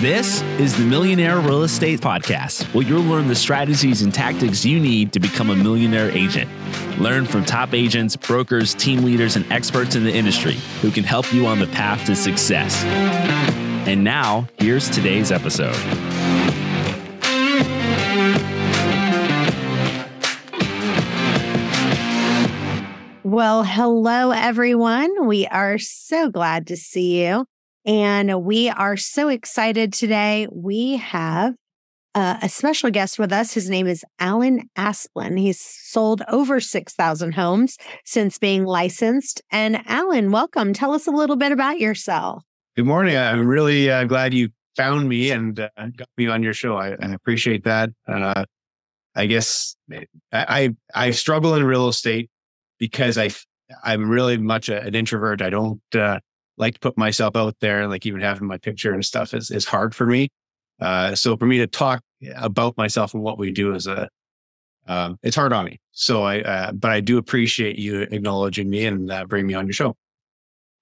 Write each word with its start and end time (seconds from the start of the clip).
This 0.00 0.40
is 0.58 0.74
the 0.74 0.82
Millionaire 0.82 1.38
Real 1.40 1.62
Estate 1.62 2.00
Podcast, 2.00 2.64
where 2.72 2.86
you'll 2.86 3.02
learn 3.02 3.28
the 3.28 3.34
strategies 3.34 4.00
and 4.00 4.14
tactics 4.14 4.64
you 4.64 4.80
need 4.80 5.12
to 5.12 5.20
become 5.20 5.50
a 5.50 5.54
millionaire 5.54 6.10
agent. 6.12 6.50
Learn 6.98 7.26
from 7.26 7.44
top 7.44 7.74
agents, 7.74 8.16
brokers, 8.16 8.72
team 8.72 9.04
leaders, 9.04 9.36
and 9.36 9.44
experts 9.52 9.96
in 9.96 10.04
the 10.04 10.10
industry 10.10 10.54
who 10.80 10.90
can 10.90 11.04
help 11.04 11.30
you 11.34 11.44
on 11.44 11.58
the 11.58 11.66
path 11.66 12.06
to 12.06 12.16
success. 12.16 12.82
And 13.86 14.02
now, 14.02 14.48
here's 14.56 14.88
today's 14.88 15.30
episode. 15.30 15.76
Well, 23.22 23.64
hello, 23.64 24.30
everyone. 24.30 25.26
We 25.26 25.46
are 25.46 25.76
so 25.76 26.30
glad 26.30 26.68
to 26.68 26.76
see 26.78 27.22
you. 27.22 27.44
And 27.86 28.44
we 28.44 28.68
are 28.68 28.96
so 28.96 29.28
excited 29.28 29.92
today. 29.92 30.46
We 30.52 30.96
have 30.96 31.54
uh, 32.14 32.38
a 32.42 32.48
special 32.48 32.90
guest 32.90 33.18
with 33.18 33.32
us. 33.32 33.54
His 33.54 33.70
name 33.70 33.86
is 33.86 34.04
Alan 34.18 34.68
Asplin. 34.76 35.38
He's 35.38 35.60
sold 35.60 36.22
over 36.28 36.60
6,000 36.60 37.32
homes 37.32 37.78
since 38.04 38.38
being 38.38 38.64
licensed. 38.64 39.40
And 39.50 39.80
Alan, 39.86 40.30
welcome. 40.30 40.72
Tell 40.72 40.92
us 40.92 41.06
a 41.06 41.12
little 41.12 41.36
bit 41.36 41.52
about 41.52 41.78
yourself. 41.78 42.42
Good 42.76 42.86
morning. 42.86 43.16
I'm 43.16 43.46
really 43.46 43.90
uh, 43.90 44.04
glad 44.04 44.34
you 44.34 44.50
found 44.76 45.08
me 45.08 45.30
and 45.30 45.58
uh, 45.58 45.68
got 45.96 46.08
me 46.16 46.26
on 46.26 46.42
your 46.42 46.54
show. 46.54 46.76
I, 46.76 46.90
I 46.90 47.12
appreciate 47.12 47.64
that. 47.64 47.90
Uh, 48.06 48.44
I 49.14 49.26
guess 49.26 49.76
I, 49.90 50.06
I, 50.32 50.70
I 50.94 51.10
struggle 51.12 51.54
in 51.54 51.64
real 51.64 51.88
estate 51.88 52.30
because 52.78 53.18
I 53.18 53.30
I'm 53.84 54.08
really 54.08 54.36
much 54.36 54.68
a, 54.68 54.80
an 54.82 54.94
introvert. 54.94 55.42
I 55.42 55.50
don't 55.50 55.80
uh, 55.94 56.20
like 56.56 56.74
to 56.74 56.80
put 56.80 56.98
myself 56.98 57.36
out 57.36 57.56
there, 57.60 57.86
like 57.88 58.06
even 58.06 58.20
having 58.20 58.46
my 58.46 58.58
picture 58.58 58.92
and 58.92 59.04
stuff 59.04 59.34
is, 59.34 59.50
is 59.50 59.64
hard 59.64 59.94
for 59.94 60.06
me. 60.06 60.28
Uh, 60.80 61.14
so 61.14 61.36
for 61.36 61.46
me 61.46 61.58
to 61.58 61.66
talk 61.66 62.02
about 62.36 62.76
myself 62.76 63.14
and 63.14 63.22
what 63.22 63.38
we 63.38 63.50
do 63.50 63.74
is 63.74 63.86
a, 63.86 64.08
um, 64.86 65.18
it's 65.22 65.36
hard 65.36 65.52
on 65.52 65.66
me. 65.66 65.80
So 65.92 66.22
I, 66.22 66.40
uh, 66.40 66.72
but 66.72 66.90
I 66.90 67.00
do 67.00 67.18
appreciate 67.18 67.78
you 67.78 68.02
acknowledging 68.02 68.68
me 68.70 68.86
and 68.86 69.10
uh, 69.10 69.24
bring 69.26 69.46
me 69.46 69.54
on 69.54 69.66
your 69.66 69.72
show. 69.72 69.96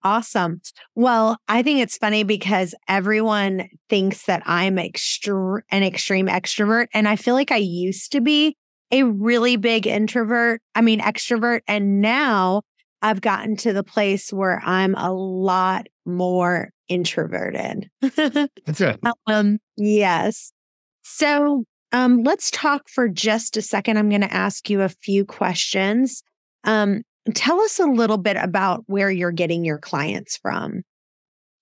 Awesome. 0.05 0.61
Well, 0.95 1.39
I 1.49 1.63
think 1.63 1.81
it's 1.81 1.97
funny 1.97 2.23
because 2.23 2.75
everyone 2.87 3.69
thinks 3.89 4.27
that 4.27 4.43
I'm 4.47 4.77
extre- 4.77 5.63
an 5.71 5.83
extreme 5.83 6.29
extrovert. 6.29 6.87
And 6.95 7.09
I 7.09 7.17
feel 7.17 7.35
like 7.35 7.51
I 7.51 7.57
used 7.57 8.13
to 8.13 8.21
be 8.21 8.57
a 8.93 9.03
really 9.03 9.57
big 9.57 9.87
introvert, 9.87 10.63
I 10.75 10.81
mean, 10.81 11.01
extrovert. 11.01 11.61
And 11.67 12.01
now 12.01 12.63
I've 13.03 13.21
gotten 13.21 13.57
to 13.59 13.73
the 13.73 13.85
place 13.85 14.33
where 14.33 14.61
I'm 14.65 14.95
a 14.97 15.13
lot 15.13 15.87
more 16.05 16.71
introverted. 16.89 17.91
That's 18.01 18.81
right. 18.81 18.99
Um, 19.27 19.59
yes. 19.77 20.53
So 21.03 21.65
um, 21.93 22.23
let's 22.23 22.51
talk 22.51 22.89
for 22.89 23.09
just 23.09 23.57
a 23.57 23.63
second. 23.63 23.99
I'm 23.99 24.09
going 24.09 24.23
to 24.23 24.33
ask 24.33 24.69
you 24.69 24.83
a 24.83 24.89
few 24.89 25.25
questions. 25.25 26.23
Um, 26.65 27.03
tell 27.35 27.61
us 27.61 27.79
a 27.79 27.87
little 27.87 28.19
bit 28.19 28.37
about 28.37 28.85
where 28.87 29.11
you're 29.11 29.31
getting 29.33 29.65
your 29.65 29.79
clients 29.79 30.37
from. 30.37 30.83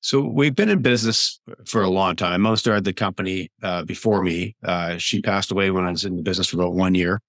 So 0.00 0.20
we've 0.20 0.54
been 0.54 0.68
in 0.68 0.82
business 0.82 1.40
for 1.64 1.82
a 1.82 1.90
long 1.90 2.16
time. 2.16 2.42
Mo 2.42 2.54
started 2.54 2.84
the 2.84 2.92
company 2.92 3.50
uh, 3.62 3.82
before 3.84 4.22
me. 4.22 4.54
Uh, 4.62 4.98
she 4.98 5.20
passed 5.20 5.50
away 5.50 5.70
when 5.70 5.84
I 5.84 5.90
was 5.90 6.04
in 6.04 6.16
the 6.16 6.22
business 6.22 6.48
for 6.48 6.56
about 6.56 6.74
one 6.74 6.94
year, 6.94 7.20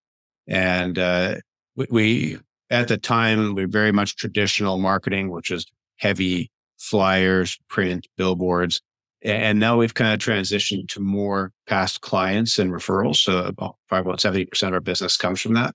and 0.47 0.99
uh, 0.99 1.35
we, 1.75 1.87
we 1.89 2.37
at 2.69 2.87
the 2.87 2.97
time, 2.97 3.55
we 3.55 3.65
very 3.65 3.91
much 3.91 4.15
traditional 4.15 4.77
marketing, 4.77 5.29
which 5.29 5.51
is 5.51 5.65
heavy 5.97 6.51
flyers, 6.77 7.57
print, 7.69 8.07
billboards. 8.17 8.81
And 9.23 9.59
now 9.59 9.77
we've 9.77 9.93
kind 9.93 10.13
of 10.13 10.19
transitioned 10.19 10.89
to 10.89 10.99
more 10.99 11.51
past 11.67 12.01
clients 12.01 12.59
and 12.59 12.71
referrals. 12.71 13.17
So 13.17 13.45
about, 13.45 13.77
probably 13.89 14.11
about 14.11 14.19
70% 14.19 14.67
of 14.67 14.73
our 14.73 14.79
business 14.79 15.17
comes 15.17 15.41
from 15.41 15.53
that. 15.55 15.73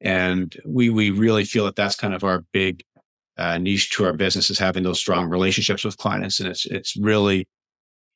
And 0.00 0.54
we, 0.66 0.90
we 0.90 1.10
really 1.10 1.44
feel 1.44 1.66
that 1.66 1.76
that's 1.76 1.94
kind 1.94 2.14
of 2.14 2.24
our 2.24 2.44
big 2.52 2.82
uh, 3.36 3.58
niche 3.58 3.90
to 3.92 4.04
our 4.04 4.12
business 4.12 4.50
is 4.50 4.58
having 4.58 4.82
those 4.82 4.98
strong 4.98 5.28
relationships 5.28 5.84
with 5.84 5.96
clients. 5.98 6.40
And 6.40 6.48
it's, 6.48 6.66
it's 6.66 6.96
really, 6.96 7.46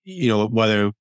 you 0.04 0.28
know, 0.28 0.46
whether 0.46 0.92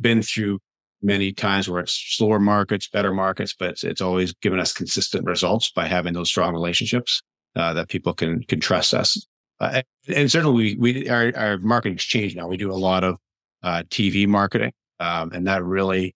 been 0.00 0.22
through 0.22 0.60
many 1.02 1.32
times 1.32 1.68
where 1.68 1.80
it's 1.80 2.16
slower 2.16 2.38
markets, 2.38 2.88
better 2.88 3.12
markets, 3.12 3.54
but 3.58 3.70
it's, 3.70 3.84
it's 3.84 4.00
always 4.00 4.32
given 4.34 4.58
us 4.58 4.72
consistent 4.72 5.24
results 5.26 5.70
by 5.70 5.86
having 5.86 6.14
those 6.14 6.28
strong 6.28 6.52
relationships 6.52 7.22
uh, 7.54 7.72
that 7.74 7.88
people 7.88 8.12
can 8.12 8.42
can 8.44 8.60
trust 8.60 8.94
us. 8.94 9.26
Uh, 9.60 9.82
and 10.14 10.30
certainly, 10.30 10.76
we 10.76 10.76
we 10.76 11.08
our, 11.08 11.32
our 11.36 11.58
marketing's 11.58 12.04
changed 12.04 12.36
now. 12.36 12.46
We 12.46 12.56
do 12.56 12.70
a 12.70 12.74
lot 12.74 13.04
of 13.04 13.16
uh, 13.62 13.82
TV 13.88 14.26
marketing, 14.26 14.72
um, 15.00 15.32
and 15.32 15.46
that 15.46 15.64
really, 15.64 16.14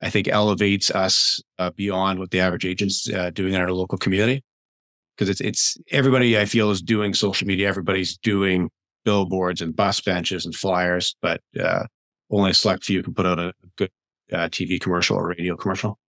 I 0.00 0.10
think, 0.10 0.28
elevates 0.28 0.90
us 0.90 1.42
uh, 1.58 1.70
beyond 1.70 2.18
what 2.18 2.30
the 2.30 2.40
average 2.40 2.64
agent's 2.64 3.12
uh, 3.12 3.30
doing 3.30 3.54
in 3.54 3.60
our 3.60 3.72
local 3.72 3.98
community. 3.98 4.44
Because 5.16 5.28
it's 5.28 5.40
it's 5.40 5.76
everybody 5.90 6.38
I 6.38 6.44
feel 6.44 6.70
is 6.70 6.80
doing 6.80 7.14
social 7.14 7.46
media. 7.46 7.68
Everybody's 7.68 8.16
doing 8.16 8.70
billboards 9.04 9.60
and 9.60 9.74
bus 9.74 10.00
benches 10.00 10.44
and 10.44 10.54
flyers, 10.54 11.16
but 11.20 11.40
uh, 11.60 11.86
only 12.30 12.50
a 12.50 12.54
select 12.54 12.84
few 12.84 13.02
can 13.02 13.14
put 13.14 13.26
out 13.26 13.38
a 13.38 13.52
good 13.76 13.90
uh, 14.32 14.48
TV 14.48 14.80
commercial 14.80 15.16
or 15.16 15.28
radio 15.28 15.56
commercial. 15.56 15.98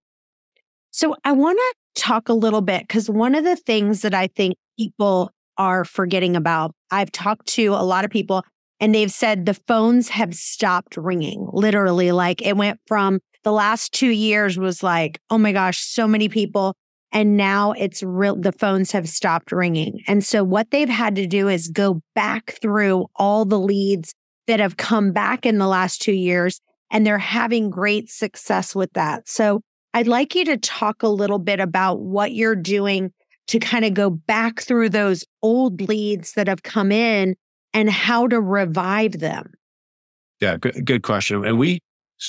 So 0.91 1.15
I 1.25 1.33
want 1.33 1.59
to 1.59 2.03
talk 2.03 2.29
a 2.29 2.35
little 2.35 2.61
bit 2.61 2.83
because 2.83 3.09
one 3.09 3.35
of 3.35 3.45
the 3.45 3.57
things 3.57 4.03
that 4.03 4.15
I 4.15 4.27
think 4.27 4.57
people 4.79 5.31
are 5.57 5.85
forgetting 5.85 6.37
about, 6.37 6.75
I've 6.91 7.13
talked 7.13 7.47
to 7.49 7.67
a 7.69 7.85
lot 7.85 8.05
of 8.05 8.11
people 8.11 8.43
and 8.81 8.95
they've 8.95 9.13
said 9.13 9.45
the 9.45 9.55
phones 9.55 10.09
have 10.09 10.35
stopped 10.35 10.97
ringing. 10.97 11.49
Literally, 11.53 12.13
like 12.13 12.43
it 12.43 12.57
went 12.57 12.81
from 12.87 13.21
the 13.45 13.53
last 13.53 13.93
two 13.93 14.09
years 14.09 14.59
was 14.59 14.83
like, 14.83 15.21
oh 15.31 15.39
my 15.39 15.53
gosh, 15.53 15.79
so 15.79 16.09
many 16.09 16.29
people. 16.29 16.75
And 17.13 17.37
now 17.37 17.73
it's 17.73 18.03
real, 18.03 18.37
the 18.37 18.53
phones 18.53 18.93
have 18.93 19.09
stopped 19.09 19.53
ringing. 19.53 20.01
And 20.07 20.25
so 20.25 20.45
what 20.45 20.71
they've 20.71 20.89
had 20.89 21.17
to 21.17 21.27
do 21.27 21.49
is 21.49 21.69
go 21.69 22.01
back 22.15 22.59
through 22.63 23.07
all 23.17 23.45
the 23.45 23.59
leads 23.59 24.15
that 24.47 24.61
have 24.61 24.77
come 24.77 25.13
back 25.13 25.45
in 25.45 25.59
the 25.59 25.67
last 25.67 26.01
two 26.01 26.13
years 26.13 26.61
and 26.91 27.07
they're 27.07 27.19
having 27.19 27.71
great 27.71 28.11
success 28.11 28.75
with 28.75 28.93
that. 28.95 29.29
So 29.29 29.63
I'd 29.95 30.07
like 30.07 30.35
you 30.35 30.45
to 30.47 30.57
talk 30.57 31.03
a 31.03 31.09
little 31.09 31.39
bit 31.39 31.61
about 31.61 32.01
what 32.01 32.33
you're 32.33 32.57
doing 32.57 33.13
to 33.49 33.59
kind 33.59 33.85
of 33.85 33.95
go 33.95 34.11
back 34.11 34.61
through 34.61 34.91
those 34.91 35.25
old 35.43 35.81
leads 35.81 36.35
that 36.35 36.47
have 36.47 36.63
come 36.63 36.93
in 36.93 37.35
and 37.75 37.91
how 37.91 38.29
to 38.29 38.41
revive 38.41 39.19
them. 39.19 39.53
Yeah, 40.41 40.57
good, 40.57 40.85
good 40.87 41.03
question. 41.03 41.45
And 41.45 41.59
we 41.59 41.81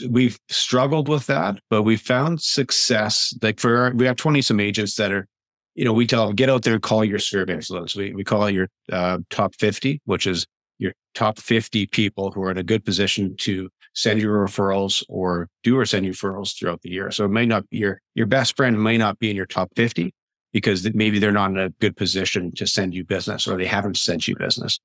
we've 0.09 0.39
struggled 0.49 1.07
with 1.07 1.27
that, 1.27 1.59
but 1.69 1.83
we 1.83 1.97
found 1.97 2.41
success. 2.41 3.33
Like 3.41 3.59
for 3.59 3.77
our, 3.77 3.93
we 3.93 4.05
have 4.05 4.15
twenty 4.15 4.41
some 4.41 4.59
agents 4.59 4.95
that 4.95 5.11
are, 5.11 5.27
you 5.75 5.85
know, 5.85 5.93
we 5.93 6.07
tell 6.07 6.27
them 6.27 6.35
get 6.35 6.49
out 6.49 6.63
there, 6.63 6.79
call 6.79 7.05
your 7.05 7.19
of 7.33 7.49
influence. 7.49 7.95
We 7.95 8.13
we 8.13 8.23
call 8.23 8.49
your 8.49 8.67
uh, 8.91 9.19
top 9.29 9.55
fifty, 9.55 10.01
which 10.05 10.25
is 10.27 10.45
your 10.79 10.93
top 11.13 11.39
fifty 11.39 11.85
people 11.85 12.31
who 12.31 12.41
are 12.43 12.51
in 12.51 12.57
a 12.57 12.63
good 12.63 12.83
position 12.83 13.35
to 13.41 13.69
send 13.93 14.21
you 14.21 14.27
referrals 14.27 15.03
or 15.09 15.49
do 15.63 15.77
or 15.77 15.85
send 15.85 16.05
you 16.05 16.11
referrals 16.11 16.57
throughout 16.57 16.81
the 16.81 16.89
year. 16.89 17.11
So 17.11 17.25
it 17.25 17.29
may 17.29 17.45
not 17.45 17.69
be 17.69 17.77
your, 17.77 18.01
your 18.15 18.25
best 18.25 18.55
friend 18.55 18.81
may 18.81 18.97
not 18.97 19.19
be 19.19 19.29
in 19.29 19.35
your 19.35 19.45
top 19.45 19.69
50 19.75 20.13
because 20.53 20.89
maybe 20.93 21.19
they're 21.19 21.31
not 21.31 21.51
in 21.51 21.57
a 21.57 21.69
good 21.69 21.95
position 21.95 22.51
to 22.55 22.67
send 22.67 22.93
you 22.93 23.03
business 23.03 23.47
or 23.47 23.57
they 23.57 23.65
haven't 23.65 23.97
sent 23.97 24.27
you 24.27 24.35
business. 24.37 24.79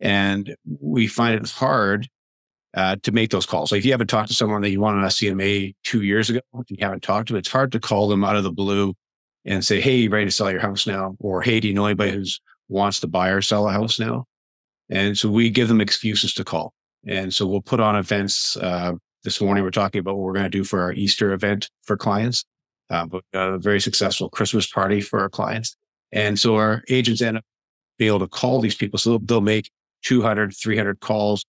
And 0.00 0.54
we 0.80 1.06
find 1.06 1.34
it 1.34 1.50
hard 1.50 2.08
uh, 2.74 2.96
to 3.02 3.12
make 3.12 3.30
those 3.30 3.46
calls. 3.46 3.70
Like 3.70 3.80
if 3.80 3.84
you 3.84 3.92
haven't 3.92 4.08
talked 4.08 4.28
to 4.28 4.34
someone 4.34 4.62
that 4.62 4.70
you 4.70 4.80
wanted 4.80 5.04
a 5.04 5.08
CMA 5.08 5.74
two 5.84 6.02
years 6.02 6.30
ago, 6.30 6.40
you 6.68 6.76
haven't 6.80 7.02
talked 7.02 7.28
to, 7.28 7.36
it's 7.36 7.48
hard 7.48 7.72
to 7.72 7.80
call 7.80 8.08
them 8.08 8.24
out 8.24 8.36
of 8.36 8.42
the 8.42 8.52
blue 8.52 8.94
and 9.44 9.64
say, 9.64 9.80
Hey, 9.80 9.96
you 9.96 10.10
ready 10.10 10.26
to 10.26 10.30
sell 10.30 10.50
your 10.50 10.60
house 10.60 10.86
now? 10.86 11.16
Or 11.20 11.42
Hey, 11.42 11.60
do 11.60 11.68
you 11.68 11.74
know 11.74 11.86
anybody 11.86 12.12
who 12.12 12.24
wants 12.68 13.00
to 13.00 13.06
buy 13.06 13.28
or 13.28 13.42
sell 13.42 13.68
a 13.68 13.72
house 13.72 14.00
now? 14.00 14.24
And 14.90 15.16
so 15.16 15.30
we 15.30 15.50
give 15.50 15.68
them 15.68 15.80
excuses 15.80 16.34
to 16.34 16.44
call. 16.44 16.74
And 17.06 17.32
so 17.32 17.46
we'll 17.46 17.62
put 17.62 17.80
on 17.80 17.96
events. 17.96 18.56
Uh, 18.56 18.92
this 19.24 19.40
morning, 19.40 19.64
we're 19.64 19.70
talking 19.70 20.00
about 20.00 20.16
what 20.16 20.24
we're 20.24 20.34
going 20.34 20.44
to 20.44 20.50
do 20.50 20.64
for 20.64 20.82
our 20.82 20.92
Easter 20.92 21.32
event 21.32 21.70
for 21.82 21.96
clients, 21.96 22.44
uh, 22.90 23.06
but 23.06 23.22
a 23.32 23.58
very 23.58 23.80
successful 23.80 24.28
Christmas 24.28 24.66
party 24.66 25.00
for 25.00 25.20
our 25.20 25.30
clients. 25.30 25.76
And 26.12 26.38
so 26.38 26.56
our 26.56 26.82
agents 26.88 27.22
end 27.22 27.38
up 27.38 27.44
being 27.98 28.08
able 28.08 28.20
to 28.20 28.28
call 28.28 28.60
these 28.60 28.74
people. 28.74 28.98
So 28.98 29.10
they'll, 29.10 29.18
they'll 29.20 29.40
make 29.40 29.70
200, 30.02 30.54
300 30.54 31.00
calls 31.00 31.44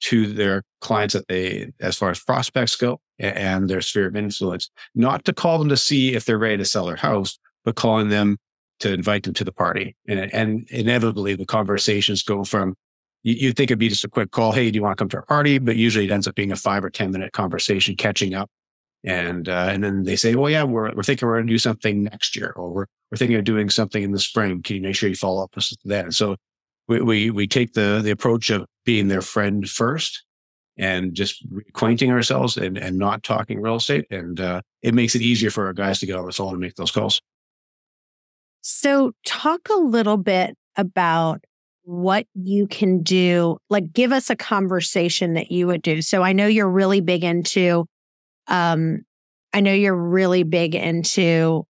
to 0.00 0.26
their 0.26 0.62
clients 0.80 1.14
that 1.14 1.28
they, 1.28 1.70
as 1.80 1.96
far 1.96 2.10
as 2.10 2.20
prospects 2.20 2.76
go 2.76 3.00
and 3.18 3.68
their 3.68 3.80
sphere 3.80 4.06
of 4.06 4.16
influence, 4.16 4.70
not 4.94 5.24
to 5.24 5.32
call 5.32 5.58
them 5.58 5.68
to 5.68 5.76
see 5.76 6.14
if 6.14 6.24
they're 6.24 6.38
ready 6.38 6.56
to 6.56 6.64
sell 6.64 6.86
their 6.86 6.96
house, 6.96 7.38
but 7.64 7.74
calling 7.74 8.08
them 8.08 8.38
to 8.80 8.92
invite 8.92 9.24
them 9.24 9.34
to 9.34 9.44
the 9.44 9.52
party. 9.52 9.96
And, 10.06 10.32
and 10.32 10.68
inevitably 10.70 11.34
the 11.34 11.46
conversations 11.46 12.22
go 12.22 12.44
from 12.44 12.74
you, 13.22 13.48
would 13.48 13.56
think 13.56 13.70
it'd 13.70 13.78
be 13.78 13.88
just 13.88 14.04
a 14.04 14.08
quick 14.08 14.30
call. 14.30 14.52
Hey, 14.52 14.70
do 14.70 14.76
you 14.76 14.82
want 14.82 14.96
to 14.96 15.02
come 15.02 15.08
to 15.10 15.16
our 15.18 15.26
party? 15.26 15.58
But 15.58 15.76
usually 15.76 16.04
it 16.04 16.10
ends 16.10 16.28
up 16.28 16.34
being 16.34 16.52
a 16.52 16.56
five 16.56 16.84
or 16.84 16.90
10 16.90 17.10
minute 17.10 17.32
conversation, 17.32 17.96
catching 17.96 18.34
up. 18.34 18.50
And, 19.04 19.48
uh, 19.48 19.68
and 19.70 19.82
then 19.82 20.04
they 20.04 20.16
say, 20.16 20.34
well, 20.34 20.50
yeah, 20.50 20.64
we're, 20.64 20.92
we're 20.94 21.02
thinking 21.02 21.26
we're 21.28 21.36
going 21.36 21.46
to 21.46 21.52
do 21.52 21.58
something 21.58 22.04
next 22.04 22.34
year, 22.34 22.52
or 22.56 22.70
we're, 22.70 22.86
we're 23.10 23.16
thinking 23.16 23.36
of 23.36 23.44
doing 23.44 23.70
something 23.70 24.02
in 24.02 24.12
the 24.12 24.18
spring. 24.18 24.62
Can 24.62 24.76
you 24.76 24.82
make 24.82 24.96
sure 24.96 25.08
you 25.08 25.14
follow 25.14 25.44
up 25.44 25.54
with 25.54 25.70
then? 25.84 26.10
So 26.10 26.36
we, 26.88 27.00
we, 27.00 27.30
we 27.30 27.46
take 27.46 27.74
the, 27.74 28.00
the 28.02 28.10
approach 28.10 28.50
of 28.50 28.66
being 28.84 29.08
their 29.08 29.22
friend 29.22 29.68
first 29.68 30.24
and 30.76 31.14
just 31.14 31.44
acquainting 31.68 32.10
ourselves 32.10 32.56
and, 32.56 32.78
and 32.78 32.98
not 32.98 33.22
talking 33.22 33.60
real 33.60 33.76
estate. 33.76 34.06
And 34.10 34.40
uh, 34.40 34.62
it 34.82 34.94
makes 34.94 35.14
it 35.14 35.22
easier 35.22 35.50
for 35.50 35.66
our 35.66 35.72
guys 35.72 36.00
to 36.00 36.06
get 36.06 36.16
on 36.16 36.26
the 36.26 36.32
phone 36.32 36.52
and 36.52 36.60
make 36.60 36.76
those 36.76 36.90
calls. 36.92 37.20
So, 38.60 39.12
talk 39.24 39.68
a 39.70 39.78
little 39.78 40.16
bit 40.16 40.56
about 40.76 41.44
what 41.88 42.26
you 42.34 42.66
can 42.66 43.02
do. 43.02 43.56
Like, 43.70 43.94
give 43.94 44.12
us 44.12 44.28
a 44.28 44.36
conversation 44.36 45.32
that 45.34 45.50
you 45.50 45.66
would 45.66 45.80
do. 45.80 46.02
So, 46.02 46.22
I 46.22 46.34
know 46.34 46.46
you're 46.46 46.68
really 46.68 47.00
big 47.00 47.24
into, 47.24 47.86
um, 48.46 49.04
I 49.54 49.60
know 49.60 49.72
you're 49.72 49.96
really 49.96 50.42
big 50.42 50.74
into 50.74 51.64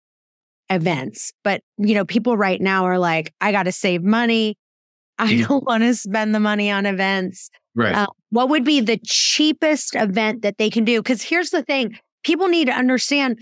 events, 0.71 1.33
but 1.45 1.61
you 1.77 1.95
know, 1.95 2.07
people 2.07 2.39
right 2.39 2.61
now 2.61 2.87
are 2.87 2.99
like, 2.99 3.35
I 3.43 3.53
got 3.53 3.65
to 3.65 3.73
save 3.73 4.03
money. 4.03 4.57
I 5.19 5.43
don't 5.43 5.65
want 5.65 5.83
to 5.83 5.95
spend 5.95 6.35
the 6.35 6.41
money 6.41 6.71
on 6.71 6.87
events. 6.87 7.51
Right. 7.75 7.95
Uh, 7.95 8.07
what 8.31 8.49
would 8.49 8.65
be 8.65 8.81
the 8.81 8.99
cheapest 9.05 9.95
event 9.95 10.41
that 10.43 10.57
they 10.57 10.71
can 10.71 10.85
do? 10.85 11.03
Because 11.03 11.23
here's 11.23 11.51
the 11.51 11.63
thing 11.63 11.99
people 12.25 12.49
need 12.49 12.67
to 12.67 12.73
understand 12.73 13.39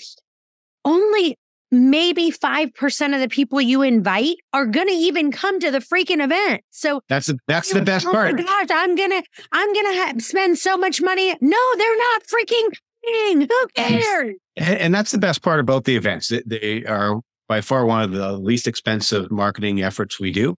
only 0.84 1.36
maybe 1.70 2.30
5% 2.30 3.14
of 3.14 3.20
the 3.20 3.28
people 3.28 3.60
you 3.60 3.82
invite 3.82 4.36
are 4.52 4.66
going 4.66 4.88
to 4.88 4.94
even 4.94 5.32
come 5.32 5.60
to 5.60 5.70
the 5.70 5.78
freaking 5.78 6.22
event. 6.22 6.62
So 6.70 7.00
that's 7.08 7.26
the, 7.26 7.38
that's 7.48 7.72
the 7.72 7.82
best 7.82 8.06
oh 8.06 8.12
part. 8.12 8.34
My 8.34 8.42
gosh, 8.42 8.66
I'm 8.70 8.94
going 8.94 9.10
to, 9.10 9.22
I'm 9.52 9.72
going 9.72 9.86
to 9.86 10.00
ha- 10.00 10.12
spend 10.18 10.58
so 10.58 10.76
much 10.76 11.02
money. 11.02 11.34
No, 11.40 11.58
they're 11.76 11.98
not 11.98 12.22
freaking 12.24 12.68
paying. 13.04 13.40
Who 13.42 13.66
cares? 13.74 14.34
And 14.56 14.94
that's 14.94 15.10
the 15.10 15.18
best 15.18 15.42
part 15.42 15.60
about 15.60 15.84
the 15.84 15.96
events. 15.96 16.32
They 16.46 16.84
are 16.84 17.20
by 17.48 17.60
far 17.60 17.84
one 17.86 18.02
of 18.02 18.12
the 18.12 18.32
least 18.32 18.66
expensive 18.66 19.30
marketing 19.30 19.82
efforts 19.82 20.18
we 20.20 20.32
do 20.32 20.54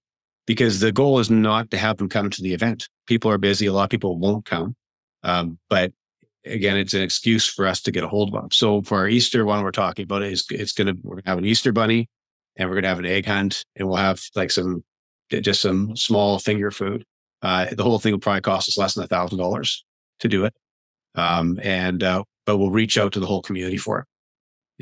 because 0.47 0.81
the 0.81 0.93
goal 0.93 1.19
is 1.19 1.31
not 1.31 1.71
to 1.71 1.79
have 1.79 1.97
them 1.97 2.09
come 2.09 2.31
to 2.31 2.43
the 2.43 2.55
event. 2.55 2.89
People 3.07 3.31
are 3.31 3.39
busy. 3.39 3.67
A 3.67 3.73
lot 3.73 3.85
of 3.85 3.91
people 3.91 4.19
won't 4.19 4.45
come. 4.45 4.77
Um, 5.23 5.59
but 5.69 5.93
again, 6.47 6.77
it's 6.77 6.95
an 6.95 7.03
excuse 7.03 7.47
for 7.47 7.67
us 7.67 7.81
to 7.83 7.91
get 7.91 8.05
a 8.05 8.09
hold 8.09 8.35
of 8.35 8.41
them. 8.41 8.51
So 8.51 8.83
for 8.83 8.99
our 8.99 9.09
Easter 9.09 9.45
one, 9.45 9.63
we're 9.63 9.71
talking 9.71 10.05
about 10.05 10.23
is 10.23 10.47
it's 10.51 10.73
going 10.73 10.87
to, 10.87 10.97
we're 11.03 11.17
going 11.17 11.25
to 11.25 11.31
have 11.31 11.39
an 11.39 11.45
Easter 11.45 11.73
bunny 11.73 12.09
and 12.57 12.69
we're 12.69 12.77
going 12.77 12.85
to 12.85 12.89
have 12.89 12.99
an 12.99 13.07
egg 13.07 13.27
hunt 13.27 13.65
and 13.75 13.89
we'll 13.89 13.97
have 13.97 14.21
like 14.35 14.51
some, 14.51 14.85
just 15.31 15.61
some 15.61 15.97
small 15.97 16.39
finger 16.39 16.71
food. 16.71 17.05
Uh, 17.43 17.67
the 17.73 17.83
whole 17.83 17.99
thing 17.99 18.13
will 18.13 18.21
probably 18.21 18.41
cost 18.41 18.69
us 18.69 18.79
less 18.79 18.95
than 18.95 19.05
a 19.05 19.09
thousand 19.09 19.39
dollars 19.39 19.85
to 20.21 20.29
do 20.29 20.45
it. 20.45 20.55
Um, 21.15 21.59
and, 21.63 22.03
uh, 22.03 22.23
but 22.45 22.59
we'll 22.59 22.71
reach 22.71 22.97
out 22.99 23.13
to 23.13 23.21
the 23.21 23.27
whole 23.27 23.43
community 23.43 23.77
for 23.77 24.01
it. 24.01 24.07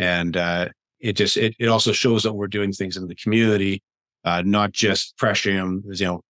And, 0.03 0.37
uh, 0.37 0.69
it 1.01 1.15
just, 1.15 1.37
it, 1.37 1.55
it 1.59 1.69
also 1.69 1.93
shows 1.93 2.23
that 2.23 2.33
we're 2.33 2.47
doing 2.47 2.73
things 2.73 2.97
in 2.97 3.09
the 3.09 3.15
community, 3.15 3.83
uh, 4.25 4.43
not 4.45 4.73
just 4.73 5.17
pressuring 5.19 5.57
them, 5.57 5.83
you 5.87 6.07
know, 6.07 6.21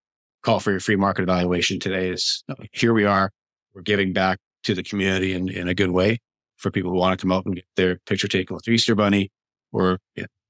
call 0.43 0.59
for 0.59 0.71
your 0.71 0.79
free 0.79 0.95
market 0.95 1.23
evaluation 1.23 1.79
today. 1.79 2.09
Is 2.09 2.43
here 2.71 2.93
we 2.93 3.05
are. 3.05 3.31
We're 3.73 3.81
giving 3.81 4.13
back 4.13 4.37
to 4.65 4.75
the 4.75 4.83
community 4.83 5.33
in, 5.33 5.49
in 5.49 5.67
a 5.67 5.73
good 5.73 5.91
way 5.91 6.19
for 6.57 6.71
people 6.71 6.91
who 6.91 6.97
want 6.97 7.17
to 7.17 7.23
come 7.23 7.31
out 7.31 7.45
and 7.45 7.55
get 7.55 7.65
their 7.75 7.97
picture 8.05 8.27
taken 8.27 8.55
with 8.55 8.67
Easter 8.67 8.95
Bunny 8.95 9.31
or 9.71 9.99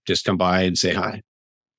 just 0.05 0.25
come 0.25 0.37
by 0.37 0.61
and 0.61 0.77
say 0.77 0.93
hi. 0.93 1.21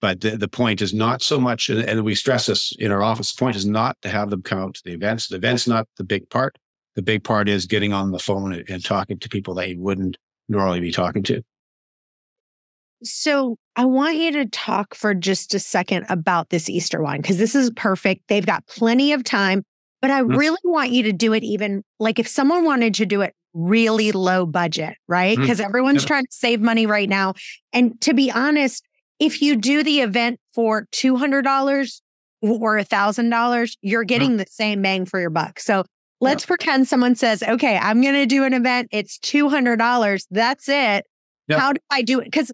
But 0.01 0.21
the, 0.21 0.37
the 0.37 0.49
point 0.49 0.83
is 0.83 0.93
not 0.93 1.23
so 1.23 1.41
much, 1.41 1.71
and 1.71 2.05
we 2.05 2.15
stress 2.15 2.47
this 2.47 2.73
in 2.79 2.93
our 2.93 3.03
office, 3.03 3.35
the 3.35 3.41
point 3.41 3.57
is 3.57 3.65
not 3.65 3.97
to 4.03 4.09
have 4.09 4.31
them 4.31 4.43
come 4.43 4.59
out 4.59 4.75
to 4.75 4.83
the 4.85 4.93
events. 4.93 5.29
The 5.29 5.37
event's 5.37 5.67
not 5.67 5.89
the 5.97 6.05
big 6.05 6.29
part. 6.29 6.57
The 6.97 7.03
big 7.03 7.25
part 7.25 7.49
is 7.49 7.67
getting 7.67 7.93
on 7.93 8.11
the 8.11 8.19
phone 8.19 8.53
and, 8.53 8.69
and 8.69 8.85
talking 8.85 9.19
to 9.19 9.29
people 9.29 9.55
that 9.55 9.69
you 9.69 9.81
wouldn't 9.81 10.19
normally 10.49 10.81
be 10.81 10.93
talking 10.93 11.23
to. 11.25 11.43
So 13.03 13.57
I 13.77 13.85
want 13.85 14.17
you 14.17 14.33
to 14.33 14.47
talk 14.47 14.95
for 14.95 15.15
just 15.15 15.55
a 15.55 15.59
second 15.59 16.07
about 16.09 16.51
this 16.51 16.69
Easter 16.69 17.03
wine 17.03 17.21
because 17.21 17.39
this 17.39 17.55
is 17.55 17.71
perfect. 17.77 18.23
They've 18.29 18.47
got 18.47 18.67
plenty 18.67 19.13
of 19.13 19.23
time, 19.23 19.65
but 20.07 20.13
I 20.13 20.23
mm. 20.23 20.37
really 20.37 20.61
want 20.63 20.93
you 20.93 21.03
to 21.03 21.13
do 21.13 21.33
it 21.33 21.43
even 21.43 21.83
like 21.99 22.21
if 22.21 22.29
someone 22.29 22.65
wanted 22.65 22.95
to 22.95 23.07
do 23.07 23.23
it 23.23 23.35
really 23.55 24.13
low 24.13 24.47
budget, 24.47 24.95
right? 25.09 25.37
Because 25.37 25.59
mm. 25.59 25.65
everyone's 25.65 26.05
trying 26.05 26.23
to 26.23 26.31
save 26.31 26.61
money 26.61 26.87
right 26.87 27.09
now. 27.09 27.35
And 27.73 28.01
to 28.03 28.15
be 28.15 28.31
honest, 28.31 28.85
if 29.19 29.43
you 29.43 29.57
do 29.57 29.83
the 29.83 30.03
event 30.03 30.39
for 30.55 30.87
$200 30.93 32.01
or 32.41 32.79
$1,000, 32.79 33.77
you're 33.81 34.05
getting 34.05 34.35
mm. 34.35 34.39
the 34.39 34.47
same 34.49 34.81
bang 34.81 35.07
for 35.07 35.19
your 35.19 35.31
buck. 35.31 35.59
So 35.59 35.83
let's 36.21 36.45
yeah. 36.45 36.49
pretend 36.49 36.87
someone 36.87 37.17
says, 37.17 37.43
okay, 37.43 37.77
I'm 37.77 38.01
going 38.01 38.15
to 38.15 38.27
do 38.27 38.45
an 38.45 38.55
event. 38.55 38.87
It's 38.93 39.19
$200. 39.19 40.27
That's 40.31 40.69
it. 40.69 41.05
How 41.51 41.73
do 41.73 41.81
I 41.91 42.03
do 42.03 42.21
it? 42.21 42.27
Because 42.27 42.53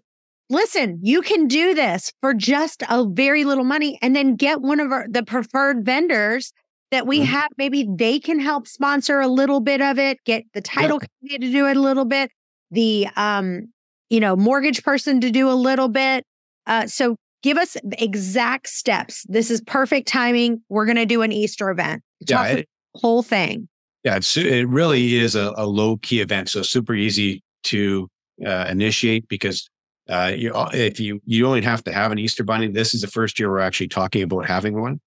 listen, 0.49 0.99
you 1.03 1.21
can 1.21 1.47
do 1.47 1.75
this 1.75 2.11
for 2.19 2.33
just 2.33 2.81
a 2.89 3.05
very 3.07 3.43
little 3.43 3.63
money 3.63 3.99
and 4.01 4.15
then 4.15 4.37
get 4.37 4.59
one 4.61 4.79
of 4.79 4.91
our, 4.91 5.05
the 5.07 5.21
preferred 5.21 5.85
vendors 5.85 6.51
that 6.93 7.07
we 7.07 7.17
mm-hmm. 7.17 7.33
have. 7.33 7.49
Maybe 7.57 7.87
they 7.89 8.19
can 8.19 8.39
help 8.39 8.67
sponsor 8.67 9.19
a 9.19 9.27
little 9.27 9.59
bit 9.59 9.81
of 9.81 9.97
it, 9.97 10.23
get 10.25 10.45
the 10.53 10.61
title 10.61 10.99
company 10.99 11.39
to 11.39 11.51
do 11.51 11.67
it 11.67 11.75
a 11.75 11.81
little 11.81 12.05
bit, 12.05 12.31
the, 12.71 13.07
um, 13.15 13.69
you 14.09 14.19
know, 14.19 14.35
mortgage 14.35 14.83
person 14.83 15.19
to 15.21 15.31
do 15.31 15.49
a 15.49 15.53
little 15.53 15.87
bit. 15.87 16.23
Uh, 16.67 16.85
so 16.85 17.15
give 17.41 17.57
us 17.57 17.75
exact 17.93 18.69
steps. 18.69 19.25
This 19.27 19.49
is 19.49 19.59
perfect 19.61 20.07
timing. 20.07 20.61
We're 20.69 20.85
going 20.85 20.97
to 20.97 21.05
do 21.05 21.23
an 21.23 21.31
Easter 21.31 21.71
event. 21.71 22.03
yeah, 22.27 22.45
it, 22.45 22.69
whole 22.95 23.23
thing. 23.23 23.67
Yeah, 24.03 24.19
it 24.35 24.67
really 24.69 25.15
is 25.15 25.35
a, 25.35 25.51
a 25.57 25.65
low 25.65 25.97
key 25.97 26.21
event. 26.21 26.49
So 26.49 26.61
super 26.61 26.93
easy 26.93 27.41
to 27.63 28.07
uh, 28.45 28.67
initiate 28.69 29.27
because 29.27 29.67
uh, 30.09 30.33
you, 30.35 30.51
if 30.73 30.99
you 30.99 31.21
you 31.25 31.47
only 31.47 31.61
have 31.61 31.83
to 31.85 31.93
have 31.93 32.11
an 32.11 32.19
Easter 32.19 32.43
bunny, 32.43 32.67
this 32.67 32.93
is 32.93 33.01
the 33.01 33.07
first 33.07 33.39
year 33.39 33.49
we're 33.49 33.59
actually 33.59 33.87
talking 33.87 34.21
about 34.21 34.45
having 34.45 34.79
one. 34.79 34.99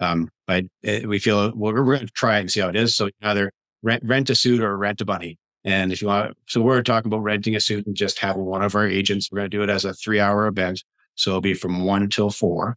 Um, 0.00 0.30
but 0.46 0.64
it, 0.82 1.08
we 1.08 1.18
feel 1.18 1.52
well, 1.54 1.72
we're 1.72 1.84
going 1.84 2.06
to 2.06 2.12
try 2.12 2.38
and 2.38 2.50
see 2.50 2.60
how 2.60 2.68
it 2.68 2.76
is. 2.76 2.96
So 2.96 3.10
either 3.22 3.52
rent 3.82 4.02
rent 4.04 4.30
a 4.30 4.34
suit 4.34 4.60
or 4.60 4.76
rent 4.76 5.00
a 5.00 5.04
bunny. 5.04 5.38
And 5.64 5.92
if 5.92 6.00
you 6.00 6.08
want, 6.08 6.36
so 6.46 6.62
we're 6.62 6.82
talking 6.82 7.12
about 7.12 7.22
renting 7.22 7.54
a 7.54 7.60
suit 7.60 7.86
and 7.86 7.94
just 7.94 8.18
having 8.18 8.44
one 8.44 8.62
of 8.62 8.74
our 8.74 8.86
agents. 8.86 9.30
We're 9.30 9.40
going 9.40 9.50
to 9.50 9.56
do 9.58 9.62
it 9.62 9.68
as 9.68 9.84
a 9.84 9.92
three 9.92 10.20
hour 10.20 10.46
event. 10.46 10.82
So 11.16 11.32
it'll 11.32 11.42
be 11.42 11.54
from 11.54 11.84
one 11.84 12.08
till 12.08 12.30
four. 12.30 12.76